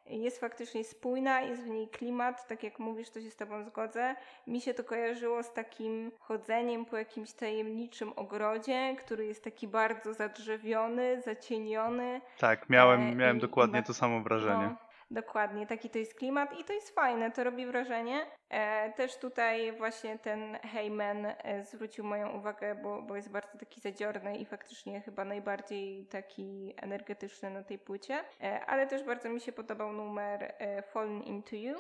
[0.07, 4.17] Jest faktycznie spójna, jest w niej klimat, tak jak mówisz, to się z Tobą zgodzę.
[4.47, 10.15] Mi się to kojarzyło z takim chodzeniem po jakimś tajemniczym ogrodzie, który jest taki bardzo
[10.15, 12.21] zadrzewiony, zacieniony.
[12.39, 14.69] Tak, miałem, e, miałem dokładnie to samo wrażenie.
[14.71, 18.27] No, Dokładnie, taki to jest klimat i to jest fajne, to robi wrażenie.
[18.49, 23.81] E, też tutaj właśnie ten Heyman e, zwrócił moją uwagę, bo, bo jest bardzo taki
[23.81, 28.25] zadziorny i faktycznie chyba najbardziej taki energetyczny na tej płycie.
[28.43, 31.77] E, ale też bardzo mi się podobał numer e, Falling Into You.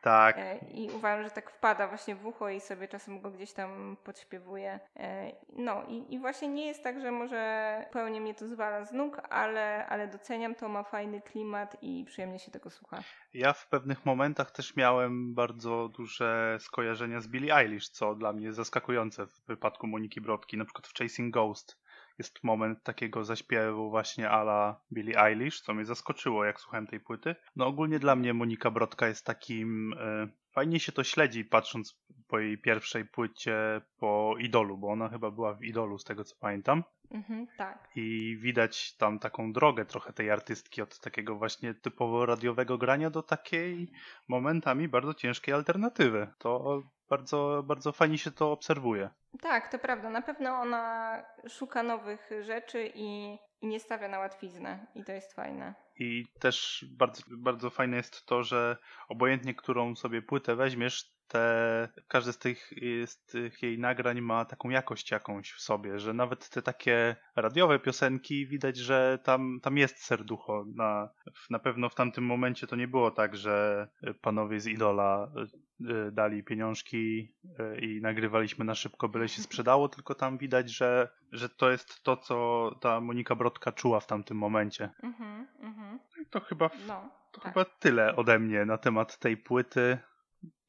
[0.00, 0.38] Tak.
[0.38, 3.96] E, I uważam, że tak wpada właśnie w ucho i sobie czasem go gdzieś tam
[4.04, 4.80] podśpiewuję.
[4.96, 8.92] E, no i, i właśnie nie jest tak, że może pełnie mnie to zwala z
[8.92, 13.02] nóg, ale, ale doceniam to, ma fajny klimat i przyjemnie się tego słucha.
[13.34, 18.46] Ja w pewnych momentach też miałem bardzo duże skojarzenia z Billie Eilish, co dla mnie
[18.46, 21.85] jest zaskakujące w wypadku Moniki Brodki, na przykład w Chasing Ghost
[22.18, 27.34] jest moment takiego zaśpiewu właśnie ala Billie Eilish, co mnie zaskoczyło, jak słuchałem tej płyty.
[27.56, 29.92] No ogólnie dla mnie Monika Brodka jest takim...
[29.92, 35.30] Y, fajnie się to śledzi, patrząc po jej pierwszej płycie po Idolu, bo ona chyba
[35.30, 36.84] była w Idolu, z tego co pamiętam.
[37.10, 37.88] Mhm, tak.
[37.96, 43.22] I widać tam taką drogę trochę tej artystki od takiego właśnie typowo radiowego grania do
[43.22, 43.92] takiej
[44.28, 46.28] momentami bardzo ciężkiej alternatywy.
[46.38, 49.10] To bardzo, bardzo fajnie się to obserwuje.
[49.40, 50.10] Tak, to prawda.
[50.10, 51.16] Na pewno ona
[51.48, 54.86] szuka nowych rzeczy i, i nie stawia na łatwiznę.
[54.94, 55.74] I to jest fajne.
[55.98, 58.76] I też bardzo, bardzo fajne jest to, że
[59.08, 62.72] obojętnie którą sobie płytę weźmiesz, te, każde z tych,
[63.06, 67.78] z tych jej nagrań ma taką jakość jakąś w sobie, że nawet te takie radiowe
[67.78, 70.64] piosenki widać, że tam, tam jest serducho.
[70.74, 71.08] Na,
[71.50, 73.88] na pewno w tamtym momencie to nie było tak, że
[74.20, 75.32] panowie z Idola
[75.80, 81.08] y, dali pieniążki y, i nagrywaliśmy na szybko, byle się sprzedało, tylko tam widać, że,
[81.32, 84.90] że to jest to, co ta Monika Brodka czuła w tamtym momencie.
[85.02, 85.98] Mhm, mhm.
[86.30, 87.52] To chyba, no, to tak.
[87.52, 89.98] chyba tyle ode mnie na temat tej płyty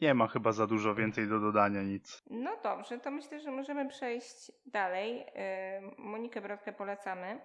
[0.02, 2.24] nie ma chyba za dużo więcej do dodania, nic.
[2.30, 5.26] No dobrze, to myślę, że możemy przejść dalej.
[5.98, 7.40] Monikę Brodkę polecamy.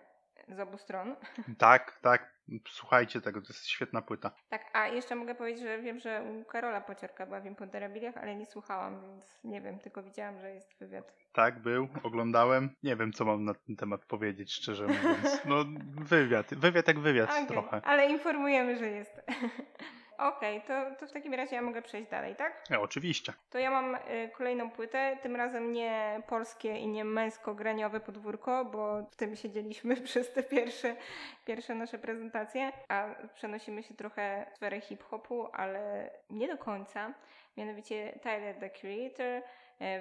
[0.48, 1.16] Z obu stron.
[1.59, 2.33] Tak, tak.
[2.68, 4.31] Słuchajcie tego, to jest świetna płyta.
[4.48, 8.35] Tak, a jeszcze mogę powiedzieć, że wiem, że u Karola Pociorka była w Imponderabiliach, ale
[8.35, 11.12] nie słuchałam, więc nie wiem, tylko widziałam, że jest wywiad.
[11.33, 12.70] Tak, był, oglądałem.
[12.83, 15.40] Nie wiem, co mam na ten temat powiedzieć, szczerze mówiąc.
[15.44, 15.64] No,
[16.05, 17.81] wywiad, wywiad jak wywiad Okay, trochę.
[17.85, 19.20] Ale informujemy, że jest.
[20.22, 22.64] Okej, okay, to, to w takim razie ja mogę przejść dalej, tak?
[22.70, 23.32] Ja, oczywiście.
[23.50, 29.02] To ja mam y, kolejną płytę, tym razem nie polskie i nie męsko-graniowe podwórko, bo
[29.11, 30.96] w tym siedzieliśmy przez te pierwsze,
[31.44, 37.14] pierwsze nasze prezentacje, a przenosimy się trochę w sferę hip-hopu, ale nie do końca.
[37.56, 39.42] Mianowicie Tyler, the Creator,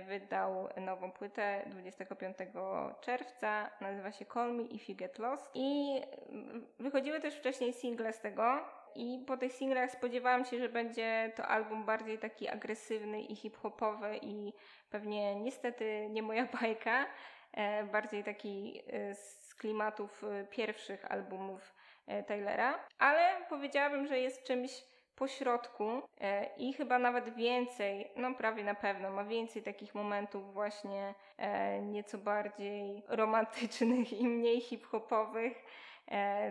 [0.07, 2.38] wydał nową płytę 25
[3.01, 3.69] czerwca.
[3.81, 5.51] Nazywa się Call Me If You Get Lost.
[5.53, 6.01] I
[6.79, 8.60] wychodziły też wcześniej single z tego.
[8.95, 14.19] I po tych singlach spodziewałam się, że będzie to album bardziej taki agresywny i hip-hopowy
[14.21, 14.54] i
[14.89, 17.06] pewnie niestety nie moja bajka.
[17.54, 21.73] E, bardziej taki e, z klimatów e, pierwszych albumów
[22.27, 22.80] Taylora.
[22.99, 24.84] Ale powiedziałabym, że jest czymś
[25.15, 26.01] pośrodku
[26.58, 31.13] i chyba nawet więcej, no prawie na pewno, ma więcej takich momentów właśnie
[31.82, 35.63] nieco bardziej romantycznych i mniej hip-hopowych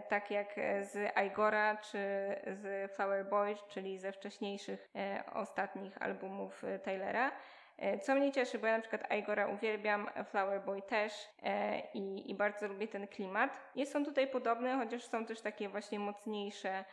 [0.08, 1.98] tak jak z Igora czy
[2.46, 7.32] z Flower Boy, czyli ze wcześniejszych e, ostatnich albumów e, Taylora.
[8.02, 11.28] Co mnie cieszy, bo ja na przykład Igora uwielbiam, Flower Boy też
[11.94, 13.60] i, i bardzo lubię ten klimat.
[13.74, 16.84] Jest on tutaj podobny, chociaż są też takie właśnie mocniejsze E,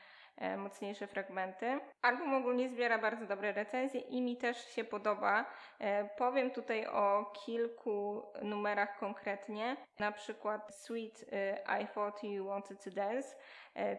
[0.58, 1.80] mocniejsze fragmenty.
[2.02, 5.46] Album ogólnie zbiera bardzo dobre recenzje i mi też się podoba.
[5.80, 12.84] E, powiem tutaj o kilku numerach konkretnie, na przykład Sweet e, I Thought You Wanted
[12.84, 13.36] to Dance.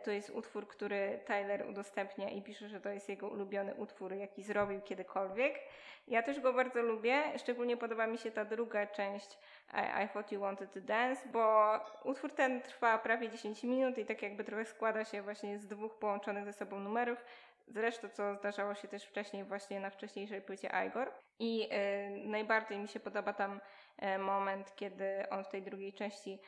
[0.04, 4.42] To jest utwór, który Tyler udostępnia i pisze, że to jest jego ulubiony utwór, jaki
[4.42, 5.60] zrobił kiedykolwiek.
[6.08, 9.38] Ja też go bardzo lubię, szczególnie podoba mi się ta druga część
[9.74, 11.72] i, I Thought You Wanted to Dance, bo
[12.04, 15.98] utwór ten trwa prawie 10 minut i tak jakby trochę składa się właśnie z dwóch
[15.98, 17.24] połączonych ze sobą numerów.
[17.70, 21.12] Zresztą, co zdarzało się też wcześniej, właśnie na wcześniejszej płycie Igor.
[21.38, 23.60] I y, najbardziej mi się podoba tam
[24.02, 26.40] y, moment, kiedy on w tej drugiej części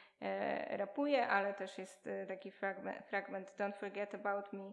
[0.72, 4.72] y, rapuje, ale też jest taki fragment, fragment Don't Forget About Me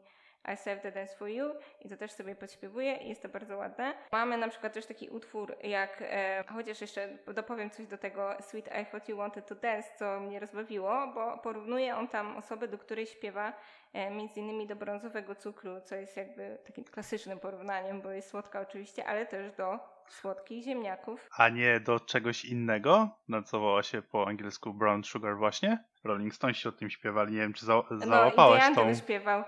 [0.53, 1.45] i Save the Dance for You
[1.81, 3.93] i to też sobie podśpiewuję i jest to bardzo ładne.
[4.11, 8.69] Mamy na przykład też taki utwór jak, e, chociaż jeszcze dopowiem coś do tego Sweet
[8.81, 12.77] I Thought You Wanted to Dance, co mnie rozbawiło, bo porównuje on tam osobę, do
[12.77, 13.53] której śpiewa
[13.93, 18.61] e, między innymi do brązowego cukru, co jest jakby takim klasycznym porównaniem, bo jest słodka
[18.61, 19.79] oczywiście, ale też do
[20.09, 21.29] słodkich ziemniaków.
[21.37, 23.09] A nie do czegoś innego?
[23.27, 25.83] Nazywała się po angielsku Brown Sugar właśnie?
[26.03, 28.95] Rolling Stones się o tym śpiewali, nie wiem czy za załapałaś no, tą...
[28.95, 29.43] śpiewał.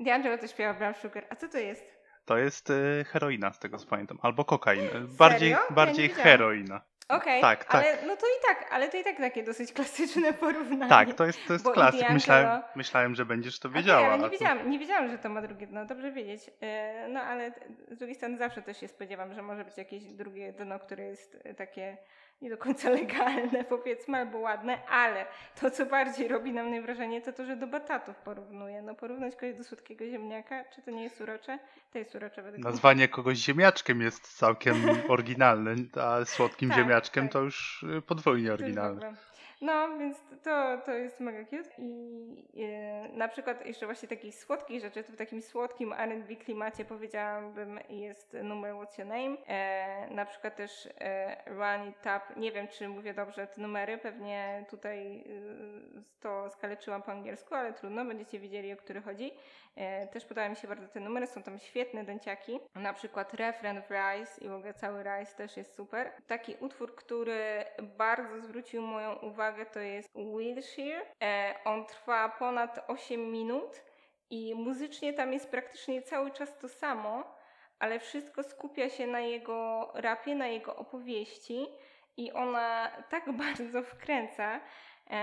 [0.00, 1.26] D'Angelo też śpiewa Brown Sugar.
[1.30, 1.94] A co to jest?
[2.24, 4.18] To jest y, heroina, z tego co pamiętam.
[4.22, 4.88] Albo kokain.
[5.18, 5.74] Bardziej, Serio?
[5.74, 6.80] bardziej ja heroina.
[7.08, 8.06] Okej, okay, tak, ale tak.
[8.06, 10.88] no to i tak, ale to i tak takie dosyć klasyczne porównanie.
[10.88, 12.10] Tak, to jest, to jest klasyk.
[12.10, 14.00] Myślałem, myślałem, że będziesz to wiedziała.
[14.00, 16.48] Okay, ale nie wiedziałam, nie wiedziałam, że to ma drugie dno, dobrze wiedzieć.
[16.48, 17.52] Y, no ale
[17.90, 21.38] z drugiej strony zawsze też się spodziewam, że może być jakieś drugie dno, które jest
[21.56, 21.96] takie
[22.42, 25.26] nie do końca legalne, powiedzmy, albo ładne, ale
[25.60, 28.82] to, co bardziej robi na mnie wrażenie, to to, że do batatów porównuję.
[28.82, 31.58] No porównać kogoś do słodkiego ziemniaka, czy to nie jest urocze?
[31.92, 34.74] To jest urocze według Nazwanie kogoś ziemniaczkiem jest całkiem
[35.08, 37.32] oryginalne, a słodkim tak, ziemniaczkiem tak.
[37.32, 39.14] to już y, podwójnie oryginalne.
[39.64, 41.70] No, więc to, to jest mega cute.
[41.78, 46.84] I e, na przykład jeszcze właśnie takich słodkich rzeczy, to w takim słodkim R&B klimacie
[46.84, 49.36] powiedziałabym jest numer What's Your Name.
[49.46, 53.98] E, na przykład też e, Run It Up, nie wiem czy mówię dobrze te numery,
[53.98, 59.32] pewnie tutaj e, to skaleczyłam po angielsku, ale trudno, będziecie wiedzieli o który chodzi.
[59.76, 62.60] E, też podobają mi się bardzo te numery, są tam świetne dęciaki.
[62.74, 66.12] Na przykład refren w Rise i w ogóle cały Rise też jest super.
[66.26, 71.02] Taki utwór, który bardzo zwrócił moją uwagę to jest Wilshire.
[71.22, 73.82] E, on trwa ponad 8 minut
[74.30, 77.36] i muzycznie tam jest praktycznie cały czas to samo,
[77.78, 81.66] ale wszystko skupia się na jego rapie, na jego opowieści
[82.16, 84.60] i ona tak bardzo wkręca,
[85.10, 85.16] E,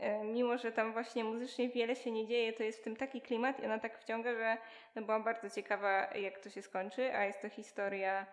[0.00, 3.20] e, mimo że tam właśnie muzycznie wiele się nie dzieje, to jest w tym taki
[3.20, 4.56] klimat i ona tak wciąga, że
[4.94, 8.26] no byłam bardzo ciekawa, jak to się skończy, a jest to historia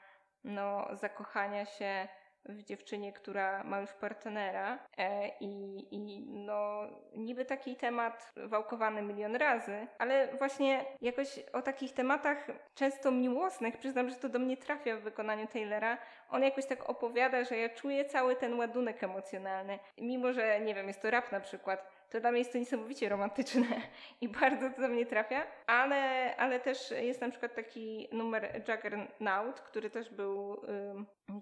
[0.43, 2.07] no, zakochania się
[2.45, 6.83] w dziewczynie, która ma już partnera e, i, i no
[7.15, 14.09] niby taki temat wałkowany milion razy, ale właśnie jakoś o takich tematach często miłosnych, przyznam,
[14.09, 15.97] że to do mnie trafia w wykonaniu Taylora,
[16.29, 19.79] on jakoś tak opowiada, że ja czuję cały ten ładunek emocjonalny.
[19.97, 23.09] Mimo, że nie wiem, jest to rap na przykład, to dla mnie jest to niesamowicie
[23.09, 23.67] romantyczne
[24.21, 29.61] i bardzo to do mnie trafia, ale, ale też jest na przykład taki numer Juggernaut,
[29.61, 30.61] który też był,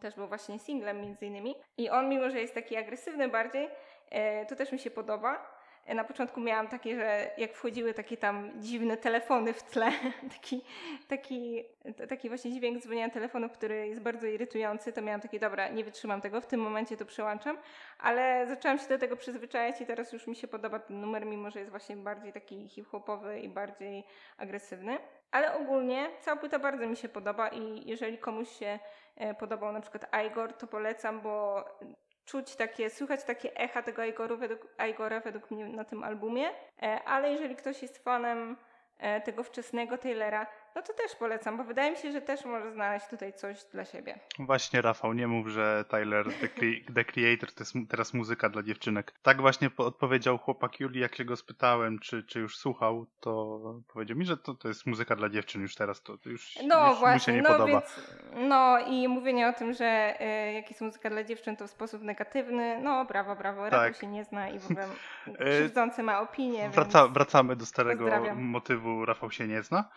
[0.01, 1.55] też był właśnie singlem między innymi.
[1.77, 3.69] I on mimo, że jest taki agresywny bardziej,
[4.09, 5.50] e, to też mi się podoba,
[5.87, 9.91] na początku miałam takie, że jak wchodziły takie tam dziwne telefony w tle,
[10.35, 10.61] taki,
[11.07, 11.63] taki,
[12.09, 16.21] taki właśnie dźwięk dzwonienia telefonu, który jest bardzo irytujący, to miałam takie, dobra, nie wytrzymam
[16.21, 17.57] tego, w tym momencie to przełączam,
[17.99, 21.51] ale zaczęłam się do tego przyzwyczajać i teraz już mi się podoba ten numer, mimo
[21.51, 24.03] że jest właśnie bardziej taki hip-hopowy i bardziej
[24.37, 24.97] agresywny.
[25.31, 28.79] Ale ogólnie cała płyta bardzo mi się podoba i jeżeli komuś się
[29.15, 31.65] e, podobał na przykład Igor, to polecam, bo
[32.31, 36.49] czuć takie, słychać takie echa tego Igoru według, Igora według mnie na tym albumie,
[36.81, 38.57] e, ale jeżeli ktoś jest fanem
[38.97, 42.71] e, tego wczesnego Taylora, no to też polecam, bo wydaje mi się, że też może
[42.71, 44.19] znaleźć tutaj coś dla siebie.
[44.39, 48.63] Właśnie Rafał, nie mów, że Tyler The, Cre- The Creator to jest teraz muzyka dla
[48.63, 49.13] dziewczynek.
[49.23, 53.59] Tak właśnie po- odpowiedział chłopak Julii, jak się go spytałem, czy, czy już słuchał, to
[53.93, 56.79] powiedział mi, że to, to jest muzyka dla dziewczyn już teraz, to, to już, No
[56.81, 57.65] już mu się właśnie, nie no podoba.
[57.71, 57.99] więc,
[58.35, 60.13] no i mówienie o tym, że
[60.49, 63.95] y, jak jest muzyka dla dziewczyn, to w sposób negatywny, no brawo, brawo, Rafał Tak.
[64.01, 64.87] się nie zna i w ogóle
[65.39, 68.41] E, krzywdzący ma opinię, Wraca, wracamy do starego pozdrawiam.
[68.41, 69.89] motywu Rafał się nie zna.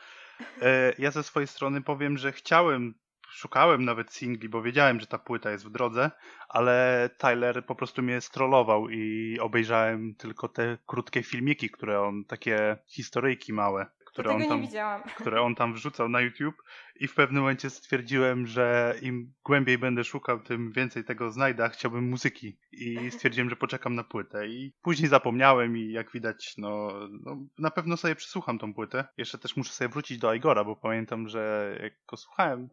[0.62, 2.94] E, Ja ze swojej strony powiem, że chciałem,
[3.30, 6.10] szukałem nawet singli, bo wiedziałem, że ta płyta jest w drodze,
[6.48, 12.76] ale Tyler po prostu mnie strollował i obejrzałem tylko te krótkie filmiki, które on, takie
[12.86, 14.62] historyjki małe, które on tam
[15.20, 16.62] które on tam wrzucał na YouTube
[16.96, 21.68] i w pewnym momencie stwierdziłem, że im głębiej będę szukał, tym więcej tego znajdę, a
[21.68, 26.92] chciałbym muzyki i stwierdziłem, że poczekam na płytę i później zapomniałem i jak widać, no,
[27.24, 29.04] no na pewno sobie przesłucham tą płytę.
[29.16, 32.68] Jeszcze też muszę sobie wrócić do Igora, bo pamiętam, że jak go słuchałem,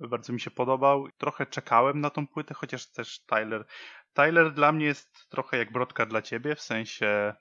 [0.00, 1.08] bardzo mi się podobał.
[1.18, 3.66] Trochę czekałem na tą płytę, chociaż też Tyler.
[4.12, 7.34] Tyler dla mnie jest trochę jak brodka dla ciebie, w sensie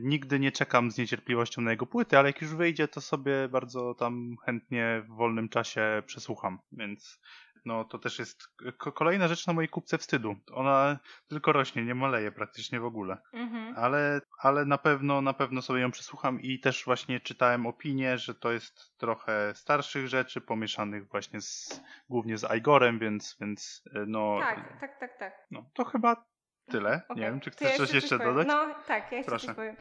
[0.00, 3.94] nigdy nie czekam z niecierpliwością na jego płyty, ale jak już wyjdzie, to sobie bardzo
[3.94, 7.20] tam chętnie w wolnym czasie przesłucham, więc
[7.66, 8.48] no to też jest
[8.94, 10.36] kolejna rzecz na mojej kupce wstydu.
[10.52, 10.98] Ona
[11.28, 13.18] tylko rośnie, nie maleje praktycznie w ogóle.
[13.32, 13.74] Mhm.
[13.76, 18.34] Ale, ale na pewno, na pewno sobie ją przesłucham i też właśnie czytałem opinię, że
[18.34, 24.38] to jest trochę starszych rzeczy, pomieszanych właśnie z, głównie z Igorem, więc, więc y, no,
[24.40, 25.46] Tak, tak, tak, tak.
[25.50, 26.24] no to chyba
[26.70, 27.00] tyle.
[27.08, 27.22] Okej.
[27.22, 28.34] Nie wiem, czy To ja chcesz coś jeszcze powiem.
[28.34, 28.46] dodać?
[28.48, 29.46] No tak, ja jeszcze Proszę.
[29.46, 29.76] coś powiem.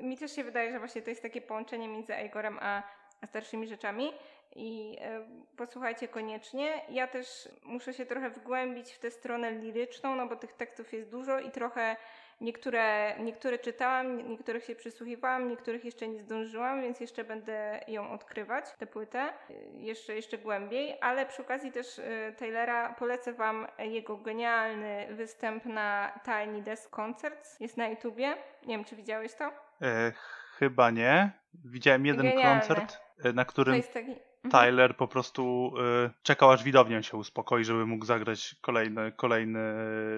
[0.00, 2.82] Mi też się wydaje, że właśnie to jest takie połączenie między Igorem a,
[3.20, 4.12] a starszymi rzeczami
[4.56, 6.80] i e, posłuchajcie koniecznie.
[6.88, 11.10] Ja też muszę się trochę wgłębić w tę stronę liryczną, no bo tych tekstów jest
[11.10, 11.96] dużo i trochę
[12.42, 18.10] niektóre, niektóre czytałam, nie- niektórych się przysłuchiwałam, niektórych jeszcze nie zdążyłam, więc jeszcze będę ją
[18.10, 19.32] odkrywać, tę płytę, e,
[19.78, 26.12] jeszcze, jeszcze głębiej, ale przy okazji też e, Taylora polecę Wam jego genialny występ na
[26.24, 28.28] Tiny Desk Concerts, jest na YouTubie,
[28.66, 29.44] nie wiem czy widziałeś to?
[29.82, 30.12] E,
[30.58, 31.30] chyba nie.
[31.64, 32.60] Widziałem jeden Genialne.
[32.60, 34.14] koncert, e, na To którym jest taki...
[34.44, 34.64] Mhm.
[34.64, 35.74] Tyler po prostu
[36.06, 39.60] y, czekał aż widownia się uspokoi, żeby mógł zagrać kolejny, kolejny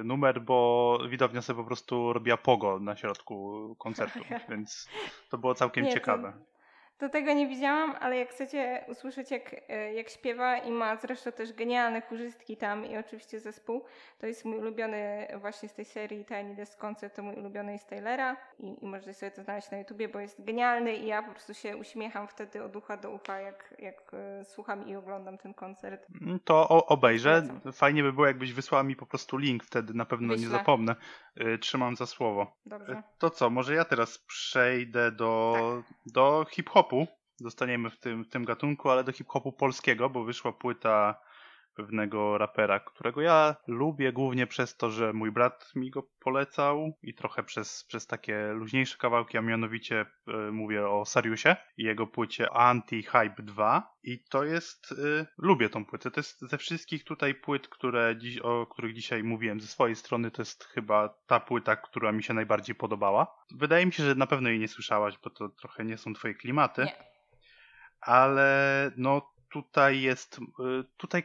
[0.05, 4.19] numer, bo widownia sobie po prostu robiła pogo na środku koncertu,
[4.51, 4.89] więc
[5.31, 6.33] to było całkiem Nie, ciekawe.
[6.33, 6.54] To
[6.99, 11.53] tego nie widziałam, ale jak chcecie usłyszeć jak, e, jak śpiewa i ma zresztą też
[11.53, 13.85] genialne chórzystki tam i oczywiście zespół,
[14.19, 17.89] to jest mój ulubiony właśnie z tej serii Tiny Desk Concert, to mój ulubiony jest
[17.89, 21.31] Taylora i, i możecie sobie to znaleźć na YouTubie, bo jest genialny i ja po
[21.31, 25.55] prostu się uśmiecham wtedy od ucha do ucha, jak, jak e, słucham i oglądam ten
[25.55, 26.07] koncert.
[26.23, 27.43] Mm, To obejrzę.
[27.49, 27.73] Polecam.
[27.73, 30.59] Fajnie by było, jakbyś wysłała mi po prostu link, wtedy na pewno nie Wyślę.
[30.59, 30.97] zapomnę.
[31.41, 32.57] Y, Trzymam za słowo.
[32.67, 32.93] Dobrze.
[32.93, 35.55] E, To co, może ja teraz przejdę do,
[35.87, 35.97] Tak.
[36.13, 36.84] do hip-hopu.
[37.37, 41.21] Zostaniemy w tym, w tym gatunku, ale do hip-hopu polskiego, bo wyszła płyta
[41.77, 47.15] pewnego rapera, którego ja lubię głównie przez to, że mój brat mi go polecał i
[47.15, 52.47] trochę przez, przez takie luźniejsze kawałki, a mianowicie e, mówię o Sariusie i jego płycie
[52.47, 57.69] Anti-Hype 2 i to jest, e, lubię tą płytę, to jest ze wszystkich tutaj płyt,
[57.69, 62.13] które dziś, o których dzisiaj mówiłem ze swojej strony, to jest chyba ta płyta, która
[62.13, 63.37] mi się najbardziej podobała.
[63.55, 66.35] Wydaje mi się, że na pewno jej nie słyszałaś, bo to trochę nie są twoje
[66.35, 66.97] klimaty Nie.
[68.01, 70.43] ale no tutaj jest y,
[70.97, 71.25] tutaj,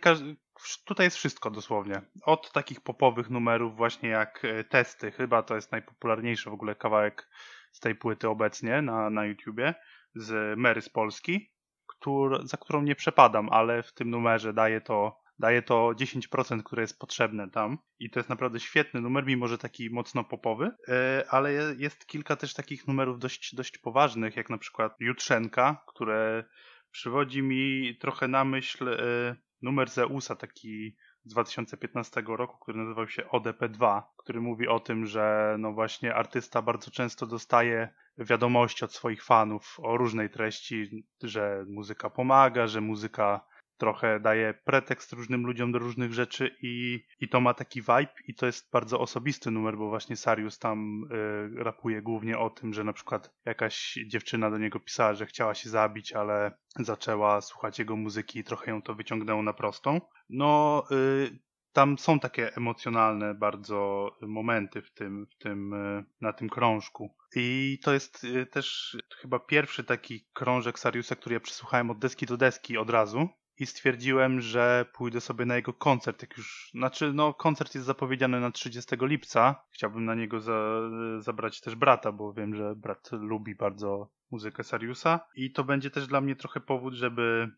[0.85, 2.01] tutaj jest wszystko dosłownie.
[2.23, 7.29] Od takich popowych numerów właśnie jak y, testy, chyba to jest najpopularniejszy w ogóle kawałek
[7.71, 9.75] z tej płyty obecnie na, na YouTubie
[10.15, 11.53] z Mary z Polski,
[11.87, 16.81] któr, za którą nie przepadam, ale w tym numerze daje to daje to 10%, które
[16.81, 21.29] jest potrzebne tam i to jest naprawdę świetny numer, mimo że taki mocno popowy, y,
[21.29, 26.43] ale je- jest kilka też takich numerów dość, dość poważnych, jak na przykład Jutrzenka, które
[26.91, 33.23] przywodzi mi trochę na myśl y, numer Zeusa, taki z 2015 roku, który nazywał się
[33.23, 39.23] ODP2, który mówi o tym, że no właśnie artysta bardzo często dostaje wiadomości od swoich
[39.23, 43.48] fanów o różnej treści, że muzyka pomaga, że muzyka
[43.79, 48.35] trochę daje pretekst różnym ludziom do różnych rzeczy i, i to ma taki vibe i
[48.35, 52.83] to jest bardzo osobisty numer, bo właśnie Sarius tam y, rapuje głównie o tym, że
[52.83, 57.95] na przykład jakaś dziewczyna do niego pisała, że chciała się zabić, ale zaczęła słuchać jego
[57.95, 60.01] muzyki i trochę ją to wyciągnęło na prostą.
[60.29, 61.39] No, y,
[61.73, 67.15] tam są takie emocjonalne bardzo momenty w tym, w tym, y, na tym krążku.
[67.35, 72.25] I to jest y, też chyba pierwszy taki krążek Sariusa, który ja przesłuchałem od deski
[72.25, 77.13] do deski od razu i stwierdziłem, że pójdę sobie na jego koncert, jak już, znaczy
[77.13, 79.63] no koncert jest zapowiedziany na 30 lipca.
[79.71, 80.81] Chciałbym na niego za,
[81.19, 86.07] zabrać też brata, bo wiem, że brat lubi bardzo muzykę Sariusa i to będzie też
[86.07, 87.51] dla mnie trochę powód, żeby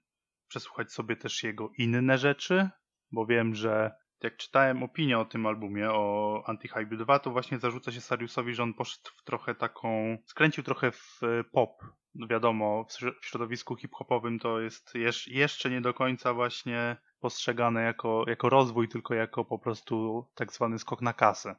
[0.47, 2.69] przesłuchać sobie też jego inne rzeczy,
[3.11, 3.91] bo wiem, że
[4.23, 8.63] jak czytałem opinię o tym albumie, o Anti-Hype 2, to właśnie zarzuca się Sariusowi, że
[8.63, 11.83] on poszedł w trochę taką, skręcił trochę w e, pop.
[12.15, 12.85] No wiadomo,
[13.21, 14.95] w środowisku hip-hopowym to jest
[15.27, 20.79] jeszcze nie do końca właśnie postrzegane jako, jako rozwój, tylko jako po prostu tak zwany
[20.79, 21.55] skok na kasę.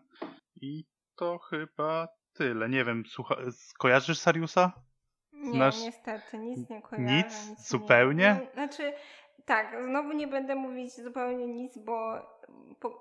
[0.56, 0.84] I
[1.16, 2.68] to chyba tyle.
[2.68, 3.36] Nie wiem, słucha...
[3.78, 4.72] kojarzysz Sariusa?
[5.50, 5.78] Znasz...
[5.78, 7.16] Nie, niestety, nic nie kojarzę.
[7.16, 7.48] Nic?
[7.48, 8.40] nic zupełnie?
[8.40, 8.52] Nie.
[8.54, 8.92] Znaczy,
[9.44, 12.22] tak, znowu nie będę mówić zupełnie nic, bo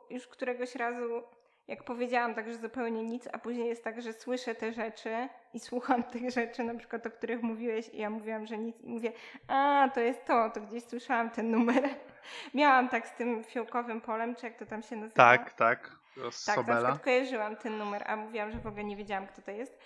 [0.09, 1.23] już któregoś razu,
[1.67, 6.03] jak powiedziałam, także zupełnie nic, a później jest tak, że słyszę te rzeczy i słucham
[6.03, 9.11] tych rzeczy, na przykład o których mówiłeś, i ja mówiłam, że nic, i mówię,
[9.47, 11.89] a to jest to, to gdzieś słyszałam ten numer.
[12.53, 15.15] Miałam tak z tym fiołkowym polem, czy jak to tam się nazywa?
[15.15, 16.01] Tak, tak.
[16.45, 19.51] Tak, na przykład kojarzyłam ten numer, a mówiłam, że w ogóle nie wiedziałam, kto to
[19.51, 19.77] jest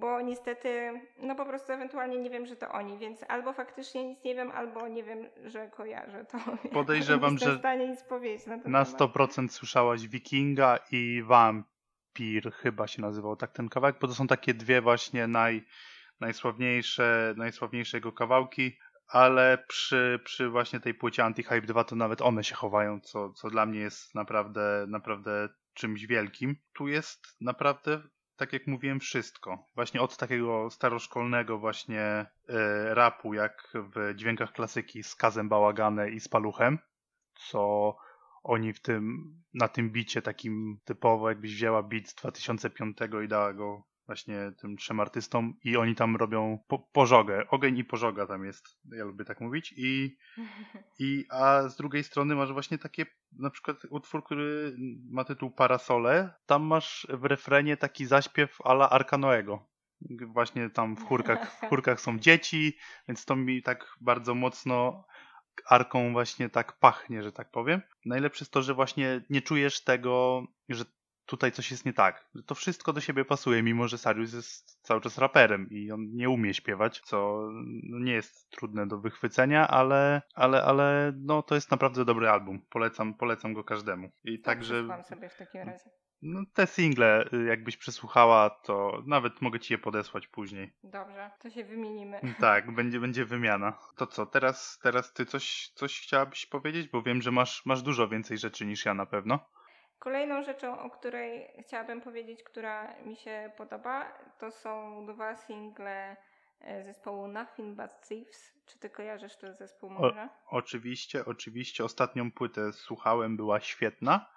[0.00, 4.24] bo niestety, no po prostu ewentualnie nie wiem, że to oni, więc albo faktycznie nic
[4.24, 6.38] nie wiem, albo nie wiem, że kojarzę to.
[6.72, 13.36] Podejrzewam, że stanie nic powiedzieć na, na 100% słyszałaś Wikinga i Vampir, chyba się nazywał
[13.36, 15.64] tak ten kawałek, bo to są takie dwie właśnie naj,
[16.20, 22.44] najsławniejsze, najsławniejsze jego kawałki, ale przy, przy właśnie tej płycie Anti-Hype 2 to nawet one
[22.44, 26.56] się chowają, co, co dla mnie jest naprawdę, naprawdę czymś wielkim.
[26.72, 28.02] Tu jest naprawdę
[28.36, 29.66] tak jak mówiłem, wszystko.
[29.74, 32.26] Właśnie od takiego staroszkolnego właśnie e,
[32.94, 36.78] rapu, jak w dźwiękach klasyki z Kazem Bałagane i z Paluchem,
[37.34, 37.96] co
[38.42, 43.52] oni w tym, na tym bicie takim typowo, jakbyś wzięła beat z 2005 i dała
[43.52, 48.44] go właśnie tym trzem artystom i oni tam robią po, pożogę, ogień i pożoga tam
[48.44, 50.16] jest, ja lubię tak mówić i,
[50.98, 54.76] i a z drugiej strony masz właśnie takie na przykład utwór, który
[55.10, 59.66] ma tytuł Parasole, tam masz w refrenie taki zaśpiew ala Arkanoego.
[60.26, 62.76] Właśnie tam w chórkach, w chórkach są dzieci,
[63.08, 65.04] więc to mi tak bardzo mocno
[65.68, 67.82] arką właśnie tak pachnie, że tak powiem.
[68.04, 70.84] Najlepsze jest to, że właśnie nie czujesz tego, że
[71.26, 72.28] tutaj coś jest nie tak.
[72.46, 76.30] To wszystko do siebie pasuje, mimo że Sarius jest cały czas raperem i on nie
[76.30, 77.48] umie śpiewać, co
[77.82, 82.62] no, nie jest trudne do wychwycenia, ale, ale, ale no, to jest naprawdę dobry album.
[82.70, 84.10] Polecam, polecam go każdemu.
[84.24, 85.04] I tak, także.
[85.08, 85.90] sobie w takim razie.
[86.22, 90.72] No, te single, y, jakbyś przesłuchała, to nawet mogę ci je podesłać później.
[90.82, 92.20] Dobrze, to się wymienimy.
[92.40, 93.78] Tak, będzie, będzie wymiana.
[93.96, 96.88] To co, teraz, teraz ty coś, coś chciałabyś powiedzieć?
[96.88, 99.38] Bo wiem, że masz, masz dużo więcej rzeczy niż ja na pewno.
[100.04, 106.16] Kolejną rzeczą, o której chciałabym powiedzieć, która mi się podoba, to są dwa single
[106.60, 108.54] e, zespołu Nothing But Thieves.
[108.66, 110.28] Czy ty kojarzysz ten zespół może?
[110.46, 111.84] O, oczywiście, oczywiście.
[111.84, 114.30] Ostatnią płytę słuchałem, była świetna.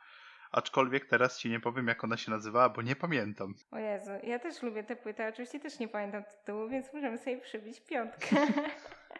[0.51, 3.53] Aczkolwiek teraz ci nie powiem, jak ona się nazywała, bo nie pamiętam.
[3.71, 5.29] O Jezu, ja też lubię tę płytę.
[5.29, 8.35] Oczywiście też nie pamiętam tytułu, więc możemy sobie przybić piątkę.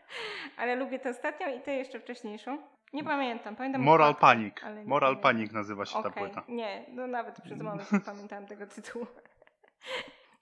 [0.58, 2.77] Ale lubię tę ostatnią i tę jeszcze wcześniejszą.
[2.94, 3.56] Nie pamiętam.
[3.56, 4.56] pamiętam Moral Panic.
[4.86, 6.12] Moral Panic nazywa się okay.
[6.12, 6.44] ta płyta.
[6.48, 9.08] Nie, no nawet przez moment nie pamiętałam tego tytułu.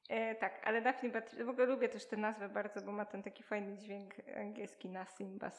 [0.09, 3.23] E, tak, ale Daphne Bat w ogóle lubię też tę nazwę bardzo, bo ma ten
[3.23, 5.53] taki fajny dźwięk angielski Nothing But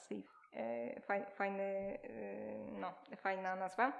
[0.52, 1.98] E, faj, fajny, e,
[2.72, 3.92] no, fajna nazwa.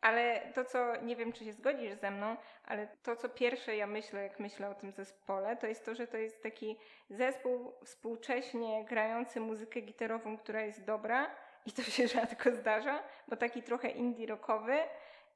[0.00, 3.86] Ale to, co nie wiem, czy się zgodzisz ze mną, ale to, co pierwsze ja
[3.86, 6.76] myślę, jak myślę o tym zespole, to jest to, że to jest taki
[7.10, 11.30] zespół współcześnie grający muzykę gitarową, która jest dobra,
[11.66, 14.78] i to się rzadko zdarza, bo taki trochę indie rockowy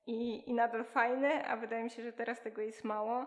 [0.07, 3.27] i, i nadal fajny, a wydaje mi się, że teraz tego jest mało,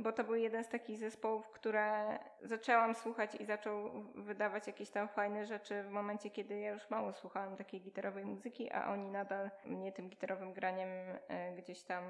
[0.00, 5.08] bo to był jeden z takich zespołów, które zaczęłam słuchać i zaczął wydawać jakieś tam
[5.08, 9.50] fajne rzeczy w momencie, kiedy ja już mało słuchałam takiej gitarowej muzyki, a oni nadal
[9.66, 10.88] mnie tym gitarowym graniem
[11.28, 12.04] e, gdzieś tam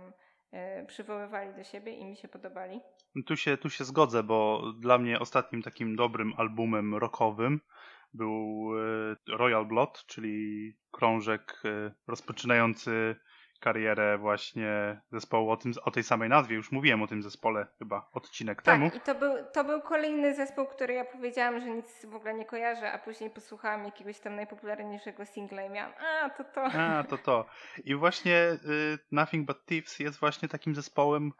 [0.52, 2.80] e, przywoływali do siebie i mi się podobali.
[3.26, 7.60] Tu się, tu się zgodzę, bo dla mnie ostatnim takim dobrym albumem rockowym
[8.14, 8.85] był e,
[9.36, 13.16] Royal Blood, czyli krążek e, rozpoczynający
[13.60, 16.56] karierę właśnie zespołu o, tym, o tej samej nazwie.
[16.56, 18.90] Już mówiłem o tym zespole chyba odcinek tak, temu.
[18.96, 22.44] i to był, to był kolejny zespół, który ja powiedziałam, że nic w ogóle nie
[22.44, 26.64] kojarzę, a później posłuchałam jakiegoś tam najpopularniejszego singla i miałam, a to to.
[26.64, 27.46] A, to to.
[27.84, 31.32] I właśnie y, Nothing But Thieves jest właśnie takim zespołem,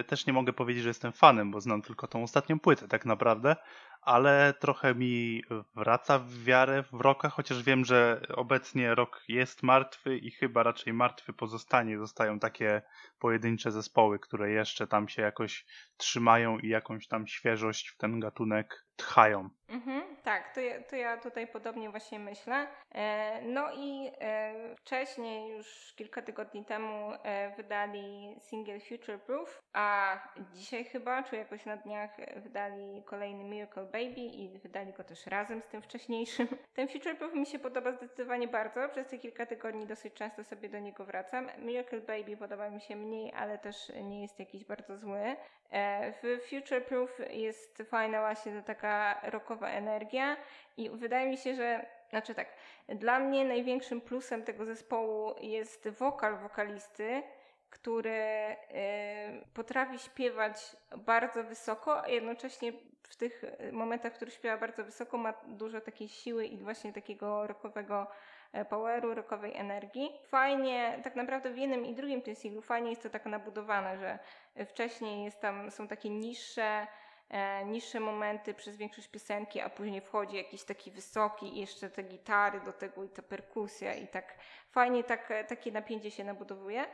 [0.00, 3.06] y, też nie mogę powiedzieć, że jestem fanem, bo znam tylko tą ostatnią płytę tak
[3.06, 3.56] naprawdę,
[4.02, 5.42] ale trochę mi
[5.74, 10.92] wraca w wiarę w roka, chociaż wiem, że obecnie rok jest martwy i chyba raczej
[10.92, 11.98] martwy pozostanie.
[11.98, 12.82] Zostają takie
[13.18, 18.84] pojedyncze zespoły, które jeszcze tam się jakoś trzymają i jakąś tam świeżość w ten gatunek
[19.00, 19.48] tchają.
[19.68, 22.66] Mhm, tak, to ja, to ja tutaj podobnie właśnie myślę.
[22.94, 30.16] E, no i e, wcześniej, już kilka tygodni temu, e, wydali single Future Proof, a
[30.54, 35.62] dzisiaj chyba, czy jakoś na dniach, wydali kolejny Miracle Baby i wydali go też razem
[35.62, 36.48] z tym wcześniejszym.
[36.74, 38.88] Ten Future Proof mi się podoba zdecydowanie bardzo.
[38.88, 41.48] Przez te kilka tygodni dosyć często sobie do niego wracam.
[41.58, 45.36] Miracle Baby podoba mi się mniej, ale też nie jest jakiś bardzo zły.
[45.70, 50.36] E, w Future Proof jest fajna właśnie taka rockowa energia
[50.76, 52.48] i wydaje mi się, że znaczy tak,
[52.88, 57.22] dla mnie największym plusem tego zespołu jest wokal wokalisty,
[57.70, 62.72] który y, potrafi śpiewać bardzo wysoko, a jednocześnie
[63.10, 67.46] w tych momentach, w których śpiewa bardzo wysoko, ma dużo takiej siły i właśnie takiego
[67.46, 68.06] rockowego
[68.52, 70.10] e, poweru, rockowej energii.
[70.28, 74.18] Fajnie, tak naprawdę w jednym i drugim tym singlu fajnie jest to tak nabudowane, że
[74.66, 76.86] wcześniej jest tam, są takie niższe,
[77.28, 82.02] e, niższe momenty przez większość piosenki, a później wchodzi jakiś taki wysoki i jeszcze te
[82.02, 84.34] gitary do tego i ta perkusja i tak
[84.70, 86.86] fajnie tak, takie napięcie się nabudowuje.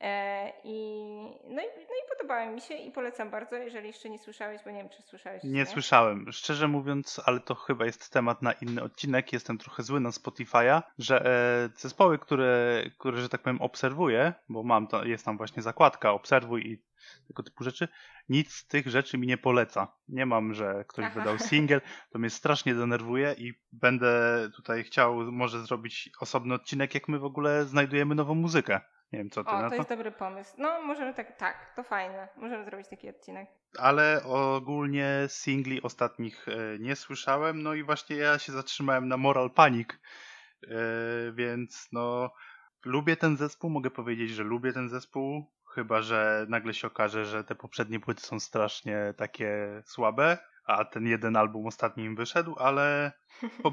[0.00, 1.02] E, I,
[1.44, 4.70] no, i, no i podobały mi się i polecam bardzo, jeżeli jeszcze nie słyszałeś, bo
[4.70, 5.44] nie wiem, czy słyszałeś.
[5.44, 6.32] Nie, nie słyszałem.
[6.32, 9.32] Szczerze mówiąc, ale to chyba jest temat na inny odcinek.
[9.32, 14.62] Jestem trochę zły na Spotify'a, że e, zespoły, które, które, że tak powiem, obserwuję, bo
[14.62, 16.82] mam to, jest tam właśnie zakładka, obserwuj i
[17.28, 17.88] tego typu rzeczy,
[18.28, 19.92] nic z tych rzeczy mi nie poleca.
[20.08, 21.14] Nie mam, że ktoś Aha.
[21.14, 21.80] wydał single,
[22.10, 24.10] to mnie strasznie denerwuje i będę
[24.56, 28.80] tutaj chciał może zrobić osobny odcinek, jak my w ogóle znajdujemy nową muzykę.
[29.16, 29.68] Nie wiem, co ty o, na to.
[29.70, 30.54] to jest dobry pomysł.
[30.58, 32.28] No, możemy tak, tak, to fajne.
[32.36, 33.48] Możemy zrobić taki odcinek.
[33.78, 39.50] Ale ogólnie singli ostatnich e, nie słyszałem, no i właśnie ja się zatrzymałem na Moral
[39.50, 39.96] Panic, e,
[41.32, 42.32] więc no
[42.84, 47.44] lubię ten zespół, mogę powiedzieć, że lubię ten zespół, chyba że nagle się okaże, że
[47.44, 53.12] te poprzednie płyty są strasznie takie słabe, a ten jeden album ostatni im wyszedł, ale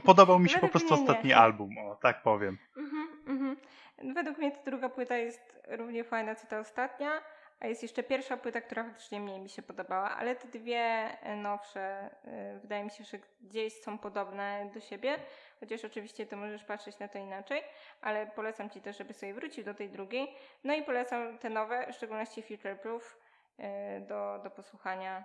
[0.04, 2.58] podobał mi się po prostu ostatni album, o tak powiem.
[2.78, 3.58] Mhm, mhm.
[3.98, 7.22] Według mnie ta druga płyta jest równie fajna co ta ostatnia,
[7.60, 12.10] a jest jeszcze pierwsza płyta, która faktycznie mniej mi się podobała, ale te dwie nowsze
[12.56, 15.16] y, wydaje mi się, że gdzieś są podobne do siebie,
[15.60, 17.64] chociaż oczywiście ty możesz patrzeć na to inaczej,
[18.02, 20.36] ale polecam ci też, żeby sobie wrócił do tej drugiej.
[20.64, 23.18] No i polecam te nowe, w szczególności Future Proof
[23.60, 23.64] y,
[24.02, 25.24] do, do posłuchania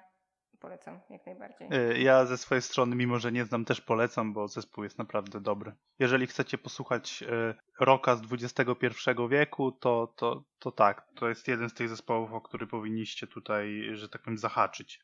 [0.61, 1.69] polecam jak najbardziej.
[1.73, 5.41] Y, ja ze swojej strony, mimo że nie znam, też polecam, bo zespół jest naprawdę
[5.41, 5.73] dobry.
[5.99, 8.93] Jeżeli chcecie posłuchać y, rocka z XXI
[9.31, 13.89] wieku, to, to, to tak, to jest jeden z tych zespołów, o który powinniście tutaj,
[13.93, 15.01] że tak powiem, zahaczyć.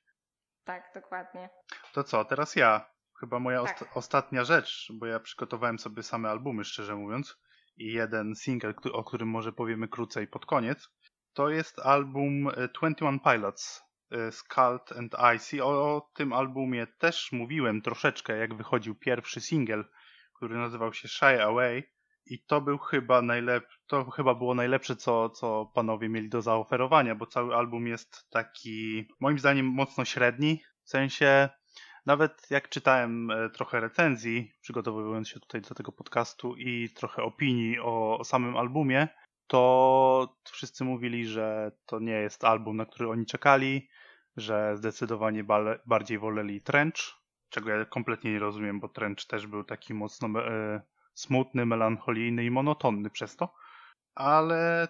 [0.64, 1.50] Tak, dokładnie.
[1.92, 2.94] To co, teraz ja.
[3.20, 3.72] Chyba moja tak.
[3.72, 7.38] osta ostatnia rzecz, bo ja przygotowałem sobie same albumy, szczerze mówiąc,
[7.76, 10.88] i jeden single, o którym może powiemy krócej pod koniec,
[11.32, 13.84] to jest album 21 y, Pilots
[14.30, 15.64] Scald and Icy.
[15.64, 19.84] O, tym albumie też mówiłem troszeczkę, jak wychodził pierwszy single,
[20.34, 21.94] który nazywał się Shy Away.
[22.26, 27.14] I to był chyba najlepszy, to chyba było najlepsze, co, co panowie mieli do zaoferowania,
[27.14, 30.62] bo cały album jest taki, moim zdaniem, mocno średni.
[30.84, 31.48] W sensie,
[32.06, 37.78] nawet jak czytałem e, trochę recenzji, przygotowując się tutaj do tego podcastu i trochę opinii
[37.80, 39.08] o, o samym albumie,
[39.46, 43.88] to wszyscy mówili, że to nie jest album, na który oni czekali,
[44.36, 45.44] że zdecydowanie
[45.86, 46.98] bardziej woleli Trench,
[47.48, 50.80] czego ja kompletnie nie rozumiem, bo Trench też był taki mocno e,
[51.14, 53.54] smutny, melancholijny i monotonny przez to.
[54.14, 54.88] Ale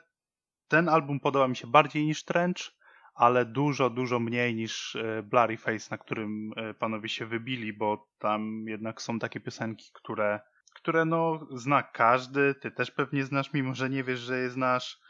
[0.69, 2.75] ten album podoba mi się bardziej niż Trench,
[3.15, 8.09] ale dużo, dużo mniej niż e, Blurry Face, na którym e, panowie się wybili, bo
[8.19, 10.41] tam jednak są takie piosenki, które,
[10.75, 15.04] które no zna każdy, ty też pewnie znasz, mimo że nie wiesz, że je znasz.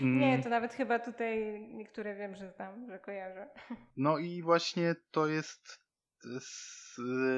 [0.00, 0.42] Nie, mm.
[0.42, 3.50] to nawet chyba tutaj niektóre wiem, że znam, że kojarzę.
[3.96, 5.82] No i właśnie to jest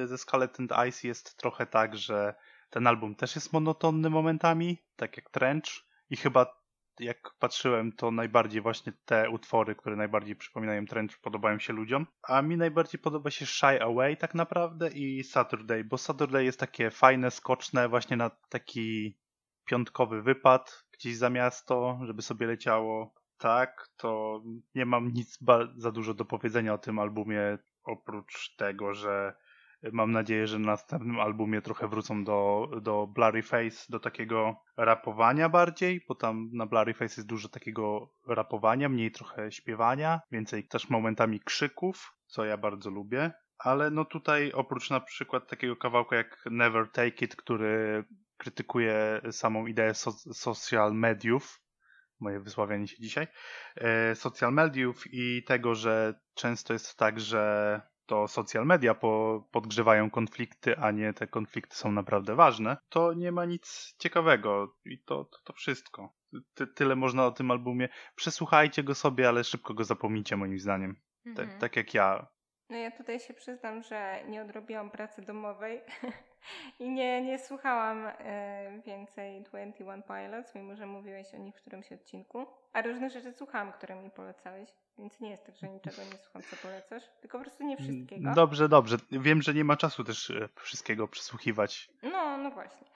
[0.04, 2.34] ze Skeleton Ice jest trochę tak, że
[2.70, 6.64] ten album też jest monotonny momentami, tak jak Trench i chyba
[7.00, 12.06] jak patrzyłem, to najbardziej właśnie te utwory, które najbardziej przypominają Trench, podobają się ludziom.
[12.22, 16.90] A mi najbardziej podoba się Shy Away tak naprawdę i Saturday, bo Saturday jest takie
[16.90, 19.18] fajne, skoczne, właśnie na taki
[19.64, 23.14] piątkowy wypad, gdzieś za miasto, żeby sobie leciało.
[23.38, 24.42] Tak, to
[24.74, 25.38] nie mam nic
[25.76, 29.34] za dużo do powiedzenia o tym albumie, oprócz tego, że
[29.92, 35.48] mam nadzieję, że na następnym albumie trochę wrócą do, do Blurry Face, do takiego rapowania
[35.48, 40.90] bardziej, bo tam na Blurry Face jest dużo takiego rapowania, mniej trochę śpiewania, więcej też
[40.90, 43.32] momentami krzyków, co ja bardzo lubię.
[43.58, 48.04] Ale no tutaj oprócz na przykład takiego kawałka jak Never Take It, który
[48.44, 51.60] krytykuje samą ideę so social mediów,
[52.20, 53.26] moje wysławianie się dzisiaj,
[53.76, 60.10] e, social mediów i tego, że często jest tak, że to social media po, podgrzewają
[60.10, 65.24] konflikty, a nie te konflikty są naprawdę ważne, to nie ma nic ciekawego i to,
[65.24, 66.14] to, to wszystko.
[66.54, 67.88] Ty, tyle można o tym albumie.
[68.14, 70.96] Przesłuchajcie go sobie, ale szybko go zapomnijcie moim zdaniem.
[71.26, 71.58] Mhm.
[71.58, 72.26] tak jak ja.
[72.74, 75.80] No ja tutaj się przyznam, że nie odrobiłam pracy domowej
[76.80, 81.92] i nie, nie słuchałam e, więcej 21 Pilots, mimo że mówiłeś o nich w którymś
[81.92, 82.46] odcinku.
[82.72, 84.68] A różne rzeczy słuchałam, które mi polecałeś,
[84.98, 88.34] więc nie jest tak, że niczego nie słucham, co polecasz, tylko po prostu nie wszystkiego.
[88.34, 88.96] Dobrze, dobrze.
[89.12, 91.90] Wiem, że nie ma czasu też e, wszystkiego przesłuchiwać.
[92.02, 92.86] No, no właśnie.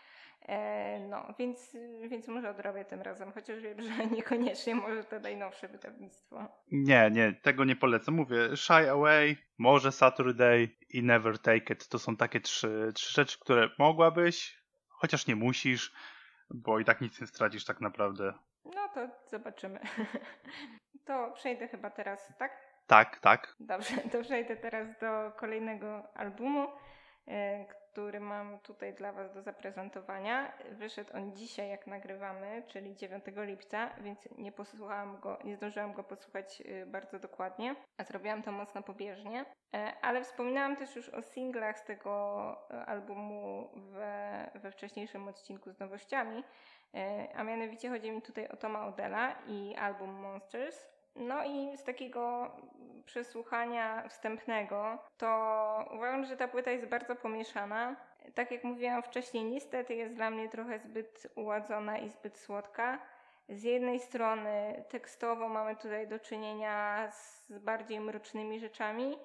[0.48, 1.76] E, no, więc,
[2.08, 6.48] więc może odrobię tym razem, chociaż wiem, że niekoniecznie może to najnowsze wydawnictwo.
[6.72, 8.14] Nie, nie, tego nie polecam.
[8.14, 11.88] Mówię, Shy Away, może Saturday i Never Take It.
[11.88, 15.92] To są takie trzy, trzy rzeczy, które mogłabyś, chociaż nie musisz,
[16.50, 18.34] bo i tak nic nie stracisz tak naprawdę.
[18.64, 19.80] No to zobaczymy.
[21.06, 22.52] to przejdę chyba teraz, tak?
[22.86, 23.56] Tak, tak.
[23.60, 26.68] Dobrze, to przejdę teraz do kolejnego albumu,
[27.28, 30.52] e, który mam tutaj dla Was do zaprezentowania.
[30.70, 36.04] Wyszedł on dzisiaj, jak nagrywamy, czyli 9 lipca, więc nie posłuchałam go, nie zdążyłam go
[36.04, 39.44] posłuchać y, bardzo dokładnie, a zrobiłam to mocno pobieżnie.
[39.74, 45.72] E, ale wspominałam też już o singlach z tego e, albumu we, we wcześniejszym odcinku
[45.72, 46.44] z nowościami,
[46.94, 50.97] e, a mianowicie chodzi mi tutaj o Toma Odella i album Monsters.
[51.18, 52.50] No i z takiego
[53.04, 55.28] przesłuchania wstępnego, to
[55.94, 57.96] uważam, że ta płyta jest bardzo pomieszana.
[58.34, 62.98] Tak jak mówiłam wcześniej, niestety jest dla mnie trochę zbyt uładzona i zbyt słodka.
[63.48, 69.18] Z jednej strony tekstowo mamy tutaj do czynienia z bardziej mrocznymi rzeczami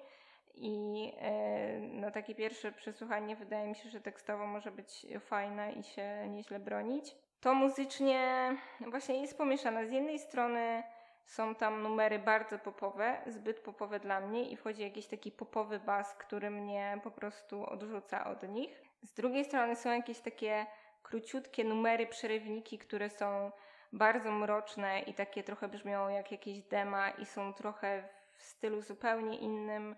[0.54, 5.82] i e, no, takie pierwsze przesłuchanie wydaje mi się, że tekstowo może być fajne i
[5.82, 7.16] się nieźle bronić.
[7.40, 9.86] To muzycznie właśnie jest pomieszane.
[9.86, 10.82] Z jednej strony
[11.24, 16.14] są tam numery bardzo popowe, zbyt popowe dla mnie i wchodzi jakiś taki popowy bas,
[16.14, 18.82] który mnie po prostu odrzuca od nich.
[19.02, 20.66] Z drugiej strony są jakieś takie
[21.02, 23.52] króciutkie numery, przerywniki, które są
[23.92, 29.38] bardzo mroczne i takie trochę brzmią jak jakieś dema i są trochę w stylu zupełnie
[29.38, 29.96] innym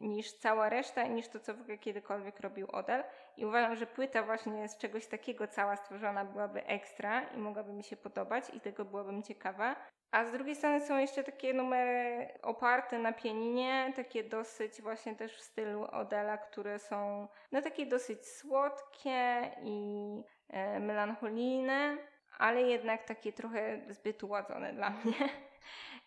[0.00, 3.04] niż cała reszta, niż to, co w ogóle kiedykolwiek robił Odell.
[3.36, 7.84] I uważam, że płyta właśnie z czegoś takiego cała stworzona byłaby ekstra i mogłaby mi
[7.84, 9.76] się podobać i tego byłabym ciekawa.
[10.14, 15.36] A z drugiej strony są jeszcze takie numery oparte na pianinie, takie dosyć właśnie też
[15.36, 21.96] w stylu Odela, które są no takie dosyć słodkie i e, melancholijne,
[22.38, 25.28] ale jednak takie trochę zbyt uładzone dla mnie.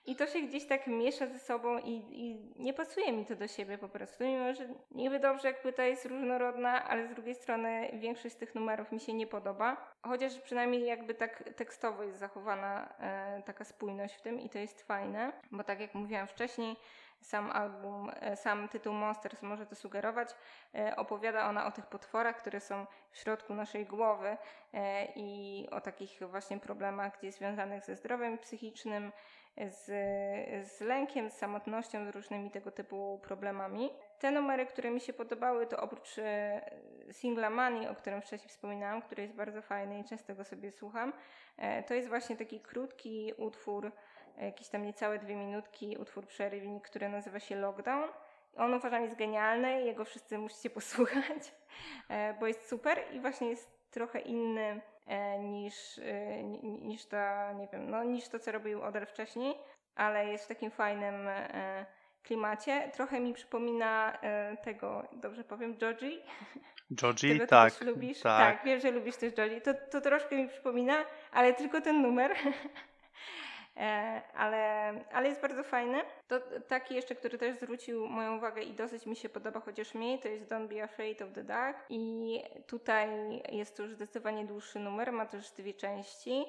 [0.07, 3.47] I to się gdzieś tak miesza ze sobą i, i, nie pasuje mi to do
[3.47, 4.23] siebie po prostu.
[4.23, 8.55] Mimo, że niby dobrze, jak płyta jest różnorodna, ale z drugiej strony większość z tych
[8.55, 9.91] numerów mi się nie podoba.
[10.01, 14.81] Chociaż przynajmniej jakby tak tekstowo jest zachowana e, taka spójność w tym i to jest
[14.81, 16.75] fajne, bo tak jak mówiłam wcześniej,
[17.21, 20.29] sam album, e, sam tytuł Monsters może to sugerować.
[20.75, 24.37] E, opowiada ona o tych potworach, które są w środku naszej głowy
[24.73, 29.11] e, i o takich właśnie problemach gdzieś związanych ze zdrowiem psychicznym,
[29.69, 29.85] z,
[30.67, 33.89] z lękiem, z samotnością, z różnymi tego typu problemami.
[34.19, 36.15] Te numery, które mi się podobały, to oprócz
[37.11, 41.13] singla Money, o którym wcześniej wspominałam, który jest bardzo fajny i często go sobie słucham,
[41.87, 43.91] to jest właśnie taki krótki utwór
[44.41, 48.09] jakieś tam niecałe dwie minutki utwór przerywnik, który nazywa się Lockdown.
[48.57, 51.55] On uważam jest genialny, jego wszyscy musicie posłuchać,
[52.09, 54.81] e, bo jest super i właśnie jest trochę inny e,
[55.39, 57.17] niż, e, niż to,
[57.53, 59.55] nie wiem, no, niż to, co robił Oder wcześniej,
[59.95, 61.15] ale jest w takim fajnym
[62.23, 62.91] klimacie.
[62.93, 64.17] Trochę mi przypomina
[64.63, 66.21] tego, dobrze powiem, Joji.
[67.01, 67.73] Joji, tak.
[67.73, 68.19] Też lubisz?
[68.19, 68.55] Tak.
[68.57, 69.61] tak, wiem, że lubisz też Joji.
[69.61, 72.31] To, to troszkę mi przypomina, ale tylko ten numer.
[73.79, 76.01] E, ale, ale jest bardzo fajny.
[76.27, 80.19] To taki jeszcze, który też zwrócił moją uwagę i dosyć mi się podoba, chociaż mniej,
[80.19, 83.09] to jest Don't Be Afraid of the Dark i tutaj
[83.51, 86.45] jest to już zdecydowanie dłuższy numer, ma też dwie części.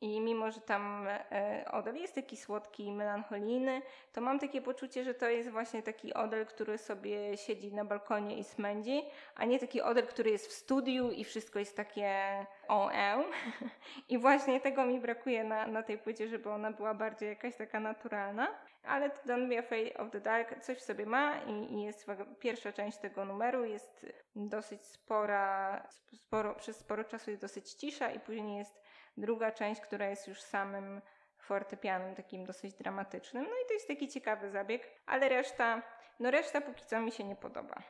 [0.00, 3.82] I mimo, że tam e, Odel jest taki słodki i melancholijny,
[4.12, 8.38] to mam takie poczucie, że to jest właśnie taki Odel, który sobie siedzi na balkonie
[8.38, 9.02] i smędzi,
[9.34, 13.24] a nie taki Odel, który jest w studiu i wszystko jest takie on e.
[14.08, 17.80] I właśnie tego mi brakuje na, na tej płycie, żeby ona była bardziej jakaś taka
[17.80, 18.48] naturalna.
[18.82, 22.06] Ale Don't Be Afraid of the Dark coś w sobie ma i, i jest
[22.38, 25.82] pierwsza część tego numeru, jest dosyć spora,
[26.14, 28.85] sporo, przez sporo czasu jest dosyć cisza i później jest
[29.16, 31.00] druga część, która jest już samym
[31.38, 33.44] fortepianem takim dosyć dramatycznym.
[33.44, 35.82] No i to jest taki ciekawy zabieg, ale reszta,
[36.20, 37.82] no reszta póki co mi się nie podoba.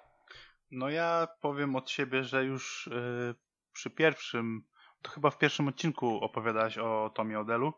[0.71, 3.35] No ja powiem od siebie, że już yy,
[3.73, 4.65] przy pierwszym,
[5.03, 7.73] to chyba w pierwszym odcinku opowiadałaś o Tomie Odelu.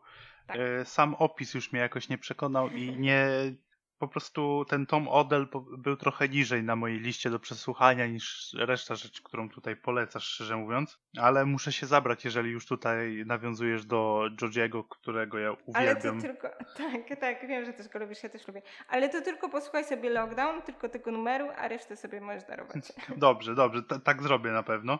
[0.47, 0.57] Tak.
[0.57, 3.27] Yy, sam opis już mnie jakoś nie przekonał i nie,
[3.99, 5.47] po prostu ten Tom Odell
[5.77, 10.57] był trochę niżej na mojej liście do przesłuchania niż reszta rzeczy, którą tutaj polecasz, szczerze
[10.57, 10.99] mówiąc.
[11.17, 15.75] Ale muszę się zabrać, jeżeli już tutaj nawiązujesz do Georgiego, którego ja uwielbiam.
[15.75, 18.61] Ale to tylko, tak, tak, wiem, że też go lubisz, ja też lubię.
[18.87, 22.93] Ale to tylko posłuchaj sobie Lockdown, tylko tego numeru, a resztę sobie możesz darować.
[23.17, 24.99] Dobrze, dobrze, T tak zrobię na pewno.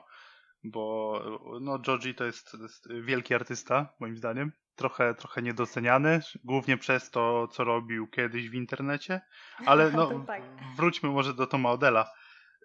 [0.64, 1.22] Bo
[1.62, 7.12] no, Georgie to jest, to jest wielki artysta, moim zdaniem trochę, trochę niedoceniany, głównie przez
[7.12, 9.22] to, co robił kiedyś w internecie,
[9.66, 10.44] ale no, tak.
[10.76, 12.12] wróćmy może do Toma Odela.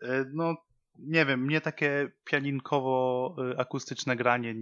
[0.02, 0.56] Y, no,
[0.98, 4.54] nie wiem, mnie takie pianinkowo-akustyczne granie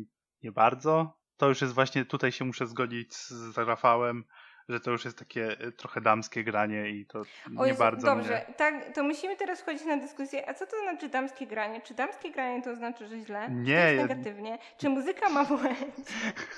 [0.42, 1.18] nie bardzo.
[1.36, 4.24] To już jest właśnie, tutaj się muszę zgodzić z Rafałem,
[4.72, 8.44] że to już jest takie y, trochę damskie granie i to nie Jezu, bardzo Dobrze,
[8.46, 8.54] mnie...
[8.56, 11.80] tak, to musimy teraz wchodzić na dyskusję, a co to znaczy damskie granie?
[11.80, 13.50] Czy damskie granie to znaczy, że źle?
[13.50, 13.76] Nie.
[13.76, 14.58] Czy jest negatywnie?
[14.78, 16.12] Czy muzyka ma błęd?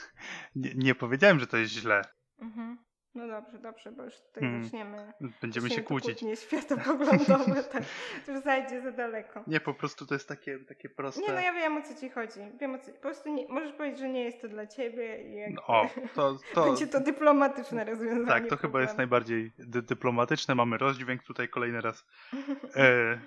[0.57, 2.03] nie, nie powiedziałem, że to jest źle.
[2.39, 2.79] Mhm.
[3.15, 4.65] No dobrze, dobrze, bo już tutaj hmm.
[4.65, 5.13] zaczniemy.
[5.41, 6.23] Będziemy się kłócić.
[6.23, 7.83] Nie światopoglądowe, tak.
[8.29, 9.45] Już zajdzie za daleko.
[9.47, 11.21] Nie, po prostu to jest takie, takie proste.
[11.21, 12.41] Nie, no ja wiem o co ci chodzi.
[12.61, 12.93] Wiem o co...
[12.93, 13.49] Po prostu nie...
[13.49, 15.51] możesz powiedzieć, że nie jest to dla ciebie i jak...
[15.67, 16.65] O, to, to...
[16.67, 18.27] będzie to dyplomatyczne rozwiązanie.
[18.27, 20.55] Tak, to chyba jest najbardziej dy dyplomatyczne.
[20.55, 22.05] Mamy rozdźwięk tutaj kolejny raz.
[22.77, 23.21] E,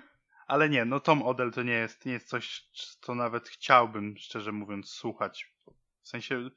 [0.46, 2.68] ale nie, no Tom Odell to nie jest, nie jest coś,
[3.00, 5.52] co nawet chciałbym, szczerze mówiąc, słuchać.
[6.02, 6.50] W sensie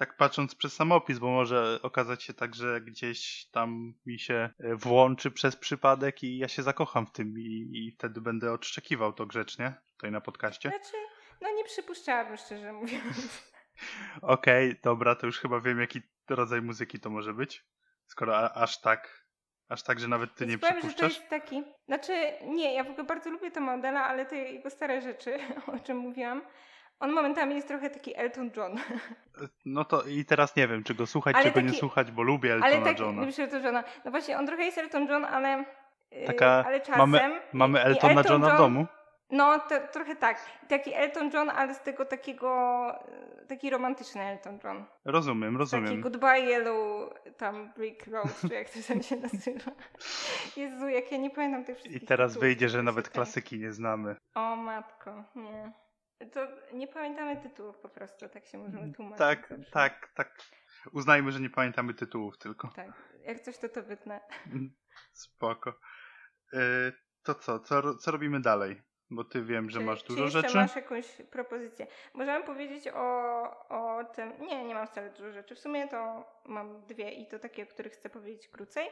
[0.00, 4.76] tak patrząc przez samopis, bo może okazać się tak, że gdzieś tam mi się e,
[4.76, 9.26] włączy przez przypadek i ja się zakocham w tym i, i wtedy będę odszczekiwał to
[9.26, 10.68] grzecznie tutaj na podcaście.
[10.68, 10.96] Znaczy,
[11.40, 13.52] no nie przypuszczałabym szczerze mówiąc.
[14.22, 17.64] Okej, okay, dobra, to już chyba wiem jaki rodzaj muzyki to może być.
[18.06, 19.26] Skoro a, aż tak,
[19.68, 21.12] aż tak, że nawet ty nie powiem, przypuszczasz.
[21.12, 22.12] Że to jest taki, znaczy
[22.46, 25.38] nie, ja w ogóle bardzo lubię to modela, ale te jego stare rzeczy,
[25.76, 26.42] o czym mówiłam,
[27.00, 28.76] on momentami jest trochę taki Elton John.
[29.64, 32.10] No to i teraz nie wiem, czy go słuchać, ale czy taki, go nie słuchać,
[32.10, 33.22] bo lubię Eltona ale taki, Johna.
[33.22, 33.84] Elton Johna.
[34.04, 35.64] No właśnie, on trochę jest Elton John, ale,
[36.10, 36.98] yy, Taka, ale czasem...
[36.98, 38.86] Mamy, mamy Eltona Elton Johna John, w domu?
[39.30, 40.40] No, to, trochę tak.
[40.68, 42.92] Taki Elton John, ale z tego takiego,
[43.48, 44.84] taki romantyczny Elton John.
[45.04, 45.86] Rozumiem, rozumiem.
[45.86, 49.70] Taki Goodbye Yellow, tam Brick Road, czy jak to tam się nazywa.
[50.56, 54.16] Jezu, jak ja nie pamiętam tych wszystkich I teraz wyjdzie, że nawet klasyki nie znamy.
[54.34, 55.72] O matko, nie.
[56.32, 59.18] To nie pamiętamy tytułów po prostu, tak się możemy mm, tłumaczyć.
[59.18, 59.70] Tak, zawsze.
[59.72, 60.38] tak, tak.
[60.92, 62.68] Uznajmy, że nie pamiętamy tytułów tylko.
[62.68, 62.92] Tak,
[63.24, 64.20] jak coś to to wytnę.
[65.12, 65.74] Spoko.
[66.52, 66.60] Yy,
[67.22, 67.60] to co?
[67.60, 67.94] co?
[67.94, 68.82] Co robimy dalej?
[69.10, 70.56] Bo ty wiem, że czy, masz dużo czy rzeczy.
[70.56, 71.86] masz jakąś propozycję?
[72.14, 74.32] Możemy powiedzieć o, o tym.
[74.40, 75.54] Nie, nie mam wcale dużo rzeczy.
[75.54, 78.88] W sumie to mam dwie i to takie, o których chcę powiedzieć krócej.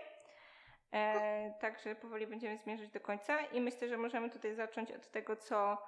[0.92, 5.36] E, także powoli będziemy zmierzać do końca i myślę, że możemy tutaj zacząć od tego,
[5.36, 5.78] co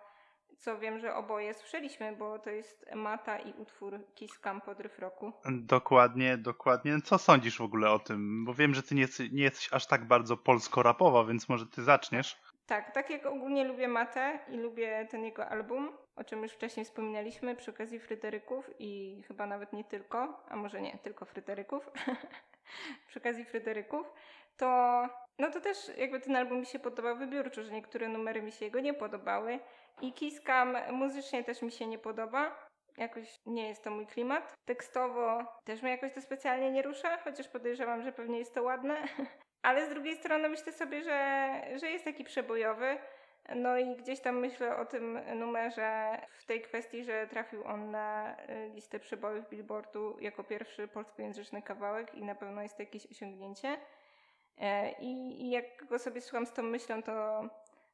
[0.59, 5.32] co wiem, że oboje słyszeliśmy, bo to jest Mata i utwór Kiss Cam Podryw Roku.
[5.51, 7.01] Dokładnie, dokładnie.
[7.05, 8.44] Co sądzisz w ogóle o tym?
[8.44, 12.40] Bo wiem, że ty nie, nie jesteś aż tak bardzo polsko-rapowa, więc może ty zaczniesz.
[12.66, 16.86] Tak, tak jak ogólnie lubię Matę i lubię ten jego album, o czym już wcześniej
[16.86, 21.90] wspominaliśmy przy okazji Fryderyków i chyba nawet nie tylko, a może nie, tylko Fryderyków,
[23.09, 24.12] przy okazji Fryderyków,
[24.57, 25.03] to
[25.38, 28.64] no to też jakby ten album mi się podobał wybiórczo, że niektóre numery mi się
[28.64, 29.61] jego nie podobały,
[30.01, 32.70] i Kiskam muzycznie też mi się nie podoba.
[32.97, 34.55] Jakoś nie jest to mój klimat.
[34.64, 38.97] Tekstowo też mnie jakoś to specjalnie nie rusza, chociaż podejrzewam, że pewnie jest to ładne.
[39.62, 42.99] Ale z drugiej strony myślę sobie, że, że jest taki przebojowy.
[43.55, 48.36] No i gdzieś tam myślę o tym numerze w tej kwestii, że trafił on na
[48.51, 53.76] y, listę przebojów Billboardu jako pierwszy polskojęzyczny kawałek i na pewno jest to jakieś osiągnięcie.
[54.59, 57.43] E, I, I jak go sobie słucham z tą myślą, to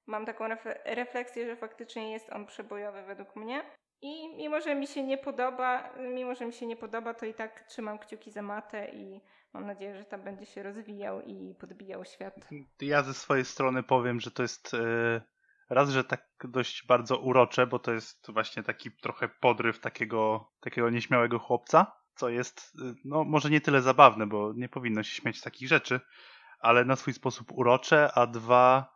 [0.06, 0.44] mam taką
[0.84, 3.62] refleksję, że faktycznie jest on przebojowy według mnie.
[4.02, 7.34] I mimo, że mi się nie podoba, mimo, że mi się nie podoba, to i
[7.34, 9.20] tak trzymam kciuki za matę i
[9.52, 12.34] mam nadzieję, że tam będzie się rozwijał i podbijał świat.
[12.80, 15.20] Ja ze swojej strony powiem, że to jest yy,
[15.70, 20.90] raz, że tak dość bardzo urocze, bo to jest właśnie taki trochę podryw takiego, takiego
[20.90, 21.92] nieśmiałego chłopca.
[22.14, 25.68] co jest, y, no może nie tyle zabawne, bo nie powinno się śmiać z takich
[25.68, 26.00] rzeczy,
[26.58, 28.95] ale na swój sposób urocze, a dwa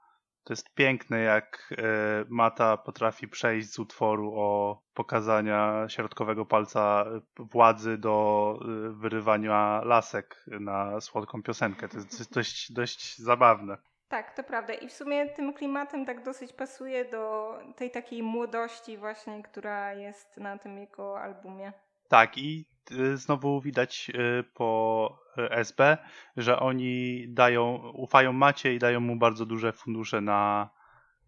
[0.50, 1.84] to jest piękne, jak e,
[2.28, 7.04] Mata potrafi przejść z utworu o pokazania środkowego palca
[7.38, 11.88] władzy do e, wyrywania lasek na słodką piosenkę.
[11.88, 13.76] To jest dość, dość zabawne.
[14.08, 14.74] Tak, to prawda.
[14.74, 20.36] I w sumie tym klimatem tak dosyć pasuje do tej takiej młodości właśnie, która jest
[20.36, 21.72] na tym jego albumie.
[22.08, 24.10] Tak, i y, znowu widać
[24.54, 25.18] po
[25.50, 25.98] SB,
[26.36, 30.70] że oni dają, ufają Macie i dają mu bardzo duże fundusze na,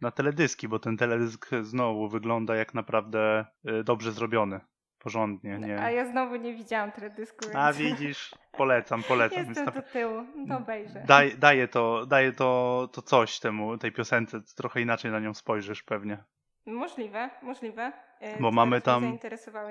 [0.01, 3.45] na teledyski, bo ten teledysk znowu wygląda jak naprawdę
[3.85, 4.61] dobrze zrobiony.
[4.99, 5.81] Porządnie, nie?
[5.81, 7.39] A ja znowu nie widziałam teledysku.
[7.43, 7.57] Więc...
[7.57, 9.47] A widzisz, polecam, polecam.
[9.49, 11.05] Jestem do tyłu, to obejrzę.
[11.07, 15.83] Daj, daje to, daje to, to coś temu, tej piosence, trochę inaczej na nią spojrzysz
[15.83, 16.25] pewnie.
[16.67, 17.93] Możliwe, możliwe.
[18.23, 19.19] E, Bo mamy tam,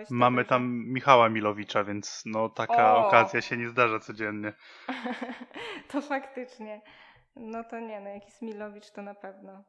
[0.09, 3.07] mamy tam Michała Milowicza, więc no taka o!
[3.07, 4.53] okazja się nie zdarza codziennie.
[5.91, 6.81] to faktycznie.
[7.35, 9.63] No to nie, no jakiś Milowicz to na pewno.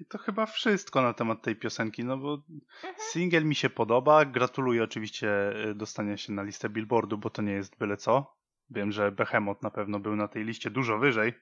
[0.00, 2.94] I to chyba wszystko na temat tej piosenki, no bo mhm.
[2.98, 4.24] singiel mi się podoba.
[4.24, 5.28] Gratuluję oczywiście
[5.70, 8.36] e, dostania się na listę Billboardu, bo to nie jest byle co.
[8.70, 11.32] Wiem, że Behemoth na pewno był na tej liście dużo wyżej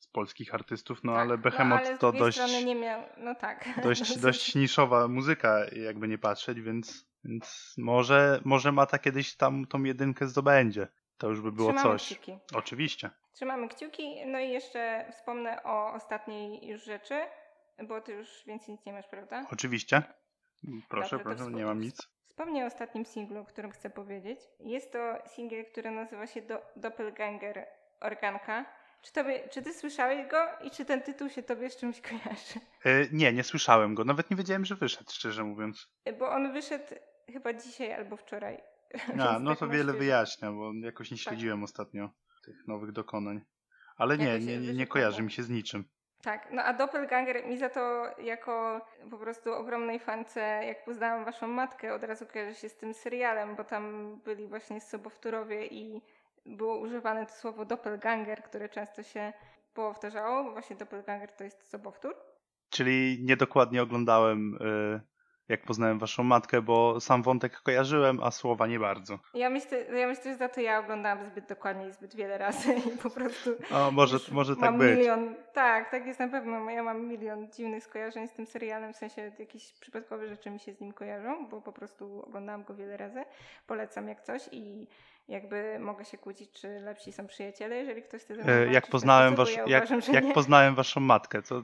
[0.00, 3.34] z polskich artystów, no tak, ale no, Behemoth no, ale to dość, nie miał, no
[3.34, 3.68] tak.
[3.84, 9.82] dość, dość niszowa muzyka, jakby nie patrzeć, więc, więc może, może Mata kiedyś tam tą
[9.82, 10.88] jedynkę zdobędzie.
[11.18, 12.06] To już by było Trzymamy coś.
[12.06, 12.38] Kciuki.
[12.54, 13.10] Oczywiście.
[13.32, 14.26] Trzymamy kciuki.
[14.26, 17.20] No i jeszcze wspomnę o ostatniej już rzeczy,
[17.88, 19.46] bo ty już więcej nic nie masz, prawda?
[19.52, 20.02] Oczywiście.
[20.88, 22.08] Proszę, Dobrze, proszę, nie mam nic.
[22.28, 24.40] Wspomnę o ostatnim singlu, o którym chcę powiedzieć.
[24.60, 27.66] Jest to singiel, który nazywa się Do Doppelganger
[28.00, 28.79] Organka.
[29.02, 32.60] Czy, tobie, czy ty słyszałeś go i czy ten tytuł się tobie z czymś kojarzy?
[32.84, 34.04] Yy, nie, nie słyszałem go.
[34.04, 35.88] Nawet nie wiedziałem, że wyszedł, szczerze mówiąc.
[36.04, 36.84] E, bo on wyszedł
[37.32, 38.60] chyba dzisiaj albo wczoraj.
[39.28, 41.24] A, no to wiele wyjaśnia, bo jakoś nie tak.
[41.24, 41.64] śledziłem tak.
[41.64, 42.10] ostatnio
[42.44, 43.40] tych nowych dokonań.
[43.96, 45.84] Ale nie, nie, nie, nie kojarzy mi się z niczym.
[46.22, 48.80] Tak, no a Doppelganger mi za to jako
[49.10, 53.56] po prostu ogromnej fance, jak poznałam waszą matkę, od razu kojarzy się z tym serialem,
[53.56, 56.02] bo tam byli właśnie Sobowtórowie i
[56.46, 59.32] było używane to słowo doppelganger, które często się
[59.74, 62.14] powtarzało, bo właśnie doppelganger to jest sobowtór.
[62.70, 65.00] Czyli niedokładnie oglądałem, y,
[65.50, 69.18] jak poznałem waszą matkę, bo sam wątek kojarzyłem, a słowa nie bardzo.
[69.34, 72.74] Ja myślę, ja myślę że za to ja oglądałam zbyt dokładnie i zbyt wiele razy
[72.94, 73.50] i po prostu...
[73.74, 74.98] O, może, może tak być.
[74.98, 76.70] Milion, tak, tak jest na pewno.
[76.70, 80.72] Ja mam milion dziwnych skojarzeń z tym serialem, w sensie jakieś przypadkowe rzeczy mi się
[80.72, 83.24] z nim kojarzą, bo po prostu oglądałam go wiele razy.
[83.66, 84.86] Polecam jak coś i
[85.30, 89.56] jakby mogę się kłócić, czy lepsi są przyjaciele, jeżeli ktoś chce ze Jak poznałem, wasz,
[89.56, 91.62] ja jak, uważam, jak poznałem waszą matkę, to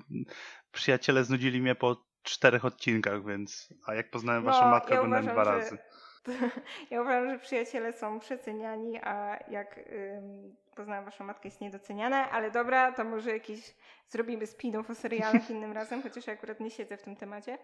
[0.72, 5.26] przyjaciele znudzili mnie po czterech odcinkach, więc a jak poznałem no, waszą matkę, ja oglądałem
[5.26, 5.78] dwa że, razy.
[6.90, 12.50] Ja uważam, że przyjaciele są przeceniani, a jak ym, poznałem waszą matkę jest niedoceniane, ale
[12.50, 13.74] dobra, to może jakiś
[14.08, 17.58] zrobimy spin-off o serialach innym razem, chociaż ja akurat nie siedzę w tym temacie.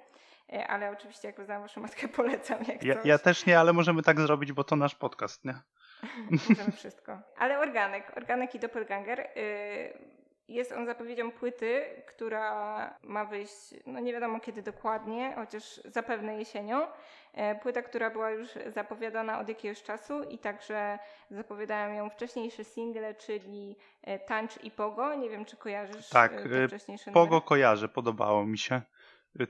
[0.53, 4.03] E, ale oczywiście jak poznałem waszą matkę polecam jak ja, ja, też nie, ale możemy
[4.03, 5.55] tak zrobić, bo to nasz podcast, nie?
[6.49, 7.19] Możemy wszystko.
[7.37, 9.19] Ale Organek, Organek i Doppelganger.
[9.37, 16.39] Yy, jest on zapowiedzią płyty, która ma wyjść, no nie wiadomo kiedy dokładnie, chociaż zapewne
[16.39, 16.87] jesienią.
[17.33, 20.99] E, płyta, która była już zapowiadana od jakiegoś czasu i także
[21.31, 25.15] zapowiadają ją wcześniejsze single, czyli e, Tańcz i Pogo.
[25.15, 27.47] Nie wiem, czy kojarzysz tak, wcześniejsze Pogo numery?
[27.47, 28.83] kojarzę, podobało mi się.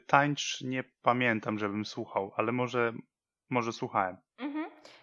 [0.07, 2.93] Tańcz nie pamiętam, żebym słuchał, ale może,
[3.51, 4.17] może słuchałem.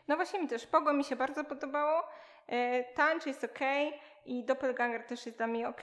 [0.09, 2.03] No właśnie mi też Pogo mi się bardzo podobało.
[2.47, 3.59] E, tańcz jest ok
[4.25, 5.81] i Doppelganger też jest dla mnie ok.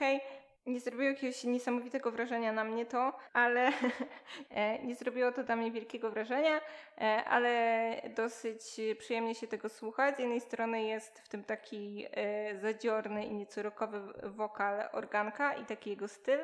[0.65, 3.71] Nie zrobiło jakiegoś niesamowitego wrażenia na mnie to, ale
[4.49, 6.61] e, nie zrobiło to dla mnie wielkiego wrażenia,
[6.97, 8.61] e, ale dosyć
[8.99, 10.15] przyjemnie się tego słuchać.
[10.15, 12.07] Z jednej strony jest w tym taki
[12.61, 16.39] zadziorny i nieco rockowy wokal organka i taki jego styl,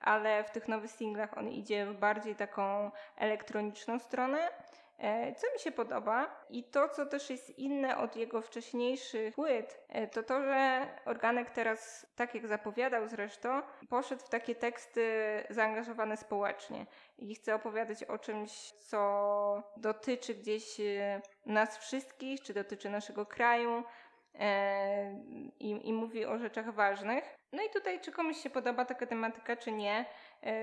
[0.00, 4.48] ale w tych nowych singlach on idzie w bardziej taką elektroniczną stronę.
[5.02, 9.80] E, co mi się podoba i to, co też jest inne od jego wcześniejszych płyt,
[9.88, 15.02] e, to to, że Organek teraz, tak jak zapowiadał zresztą, poszedł w takie teksty
[15.50, 16.86] zaangażowane społecznie
[17.18, 23.84] i chce opowiadać o czymś, co dotyczy gdzieś e, nas wszystkich, czy dotyczy naszego kraju,
[25.60, 27.36] i, i, mówi o rzeczach ważnych.
[27.52, 30.04] No i tutaj, czy komuś się podoba taka tematyka, czy nie,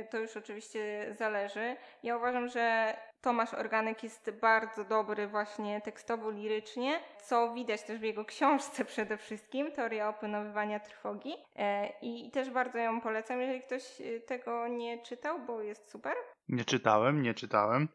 [0.09, 1.76] to już oczywiście zależy.
[2.03, 8.26] Ja uważam, że Tomasz Organek jest bardzo dobry właśnie tekstowo-lirycznie, co widać też w jego
[8.26, 11.34] książce przede wszystkim, Teoria opanowywania trwogi.
[11.55, 16.13] E, I też bardzo ją polecam, jeżeli ktoś e, tego nie czytał, bo jest super.
[16.49, 17.88] Nie czytałem, nie czytałem.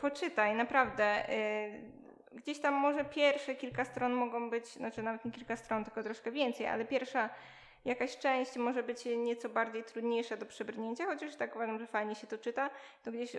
[0.00, 1.26] Poczytaj, naprawdę.
[2.38, 6.32] Gdzieś tam może pierwsze kilka stron mogą być, znaczy nawet nie kilka stron, tylko troszkę
[6.32, 7.30] więcej, ale pierwsza
[7.84, 12.26] jakaś część może być nieco bardziej trudniejsza do przebrnięcia, chociaż tak uważam, że fajnie się
[12.26, 12.70] to czyta,
[13.02, 13.36] to gdzieś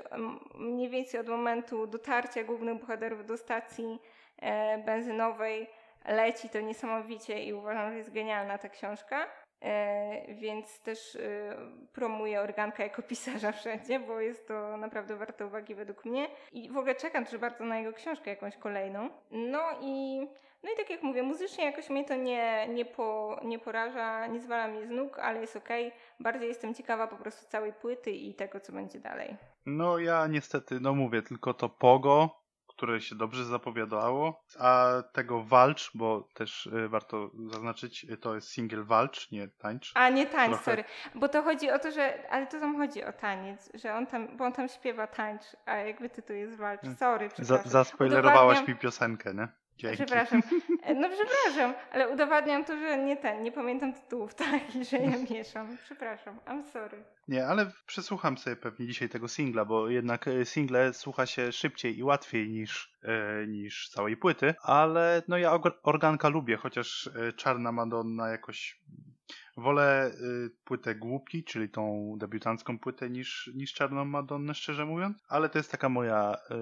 [0.56, 4.00] mniej więcej od momentu dotarcia głównych bohaterów do stacji
[4.38, 5.68] e, benzynowej
[6.06, 9.28] leci to niesamowicie i uważam, że jest genialna ta książka.
[9.62, 11.56] E, więc też e,
[11.94, 16.28] promuję organka jako pisarza wszędzie, bo jest to naprawdę warte uwagi według mnie.
[16.52, 19.10] I w ogóle czekam też bardzo na jego książkę jakąś kolejną.
[19.32, 20.20] No i,
[20.64, 24.40] no i tak jak mówię, muzycznie jakoś mnie to nie, nie, po, nie poraża, nie
[24.40, 25.88] zwala mnie z nóg, ale jest okej.
[25.88, 26.00] Okay.
[26.20, 29.36] Bardziej jestem ciekawa po prostu całej płyty i tego, co będzie dalej.
[29.66, 32.39] No ja niestety, no mówię, tylko to Pogo,
[32.80, 38.50] które się dobrze zapowiadało, a tego walcz, bo też y, warto zaznaczyć, y, to jest
[38.50, 39.92] single walcz, nie tańcz.
[39.96, 40.64] A nie tańcz, Trochę...
[40.64, 40.84] sorry.
[41.16, 44.38] Bo to chodzi o to, że, ale to tam chodzi o taniec, że on tam,
[44.38, 46.84] bo on tam śpiewa tańcz, a jakby tytuł jest walcz.
[46.84, 46.96] Mm.
[46.96, 47.72] Sorry, przepraszam.
[47.72, 49.48] zaspoilerowałaś mi piosenkę, nie?
[49.80, 49.98] Dzięki.
[49.98, 50.42] Przepraszam.
[50.96, 55.18] No przepraszam, ale udowadniam to, że nie ten, nie pamiętam tytułów, tak, i że ja
[55.32, 55.78] mieszam.
[55.86, 57.04] Przepraszam, I'm sorry.
[57.28, 61.98] Nie, ale przesłucham sobie pewnie dzisiaj tego singla, bo jednak e, single słucha się szybciej
[61.98, 67.72] i łatwiej niż, e, niż całej płyty, ale no ja organka lubię, chociaż e, Czarna
[67.72, 68.82] Madonna jakoś
[69.58, 70.12] wolę e,
[70.64, 75.72] płytę Głupki, czyli tą debiutancką płytę niż, niż Czarną Madonnę, szczerze mówiąc, ale to jest
[75.72, 76.56] taka moja e,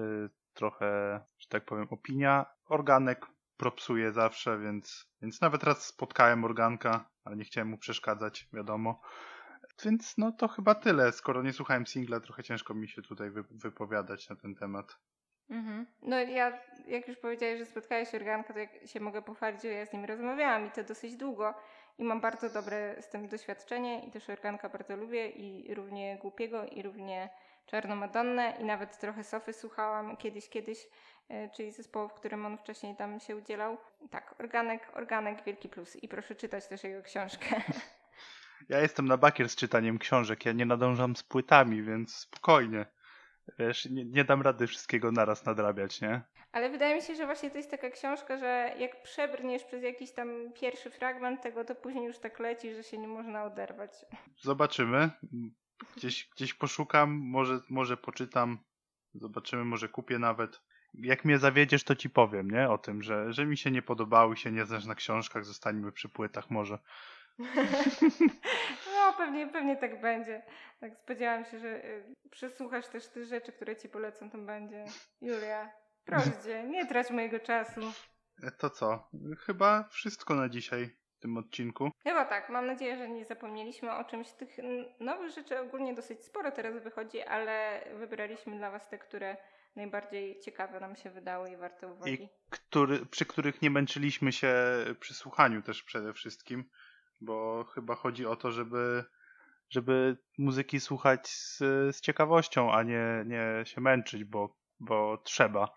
[0.58, 2.46] trochę, że tak powiem, opinia.
[2.68, 9.00] Organek propsuje zawsze, więc, więc nawet raz spotkałem organka, ale nie chciałem mu przeszkadzać, wiadomo.
[9.84, 11.12] Więc no to chyba tyle.
[11.12, 14.96] Skoro nie słuchałem singla, trochę ciężko mi się tutaj wypowiadać na ten temat.
[15.50, 15.86] Mhm.
[16.02, 19.86] No ja, jak już powiedziałeś, że spotkałeś organka, to jak się mogę pochwalić, że ja
[19.86, 21.54] z nim rozmawiałam i to dosyć długo
[21.98, 26.64] i mam bardzo dobre z tym doświadczenie i też organka bardzo lubię i równie głupiego
[26.66, 27.30] i równie
[27.70, 30.78] Czarną Madonnę i nawet trochę Sofy słuchałam kiedyś, kiedyś,
[31.28, 33.78] e, czyli zespołu, w którym on wcześniej tam się udzielał.
[34.10, 37.46] Tak, organek, organek, wielki plus i proszę czytać też jego książkę.
[38.68, 42.86] Ja jestem na bakier z czytaniem książek, ja nie nadążam z płytami, więc spokojnie.
[43.58, 46.22] Wiesz, nie, nie dam rady wszystkiego naraz nadrabiać, nie?
[46.52, 50.12] Ale wydaje mi się, że właśnie to jest taka książka, że jak przebrniesz przez jakiś
[50.12, 53.90] tam pierwszy fragment tego, to później już tak leci, że się nie można oderwać.
[54.42, 55.10] Zobaczymy.
[55.96, 58.58] Gdzieś, gdzieś poszukam, może, może poczytam,
[59.14, 60.60] zobaczymy, może kupię nawet.
[60.94, 62.70] Jak mnie zawiedziesz, to ci powiem, nie?
[62.70, 66.08] O tym, że, że mi się nie podobały, się nie znasz na książkach, zostańmy przy
[66.08, 66.78] płytach może.
[68.94, 70.42] No, pewnie, pewnie tak będzie.
[70.80, 74.84] Tak spodziewałam się, że y, przesłuchasz też te rzeczy, które ci polecą, to będzie.
[75.20, 75.70] Julia,
[76.04, 77.80] proszę nie trać mojego czasu.
[78.42, 79.10] E, to co?
[79.38, 81.90] Chyba wszystko na dzisiaj w tym odcinku.
[82.02, 82.50] Chyba tak.
[82.50, 84.32] Mam nadzieję, że nie zapomnieliśmy o czymś.
[84.32, 84.56] Tych
[85.00, 89.36] nowych rzeczy ogólnie dosyć sporo teraz wychodzi, ale wybraliśmy dla Was te, które
[89.76, 92.22] najbardziej ciekawe nam się wydały i warte uwagi.
[92.22, 94.54] I który, przy których nie męczyliśmy się
[95.00, 96.64] przy słuchaniu też przede wszystkim,
[97.20, 99.04] bo chyba chodzi o to, żeby
[99.70, 101.58] żeby muzyki słuchać z,
[101.96, 105.68] z ciekawością, a nie, nie się męczyć, bo, bo trzeba,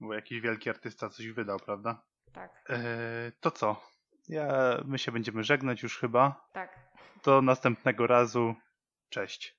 [0.00, 2.02] bo jakiś wielki artysta coś wydał, prawda?
[2.32, 2.64] Tak.
[2.70, 3.82] E, to co?
[4.28, 6.48] Ja, my się będziemy żegnać już chyba.
[6.52, 6.90] Tak.
[7.24, 8.54] Do następnego razu.
[9.08, 9.56] Cześć.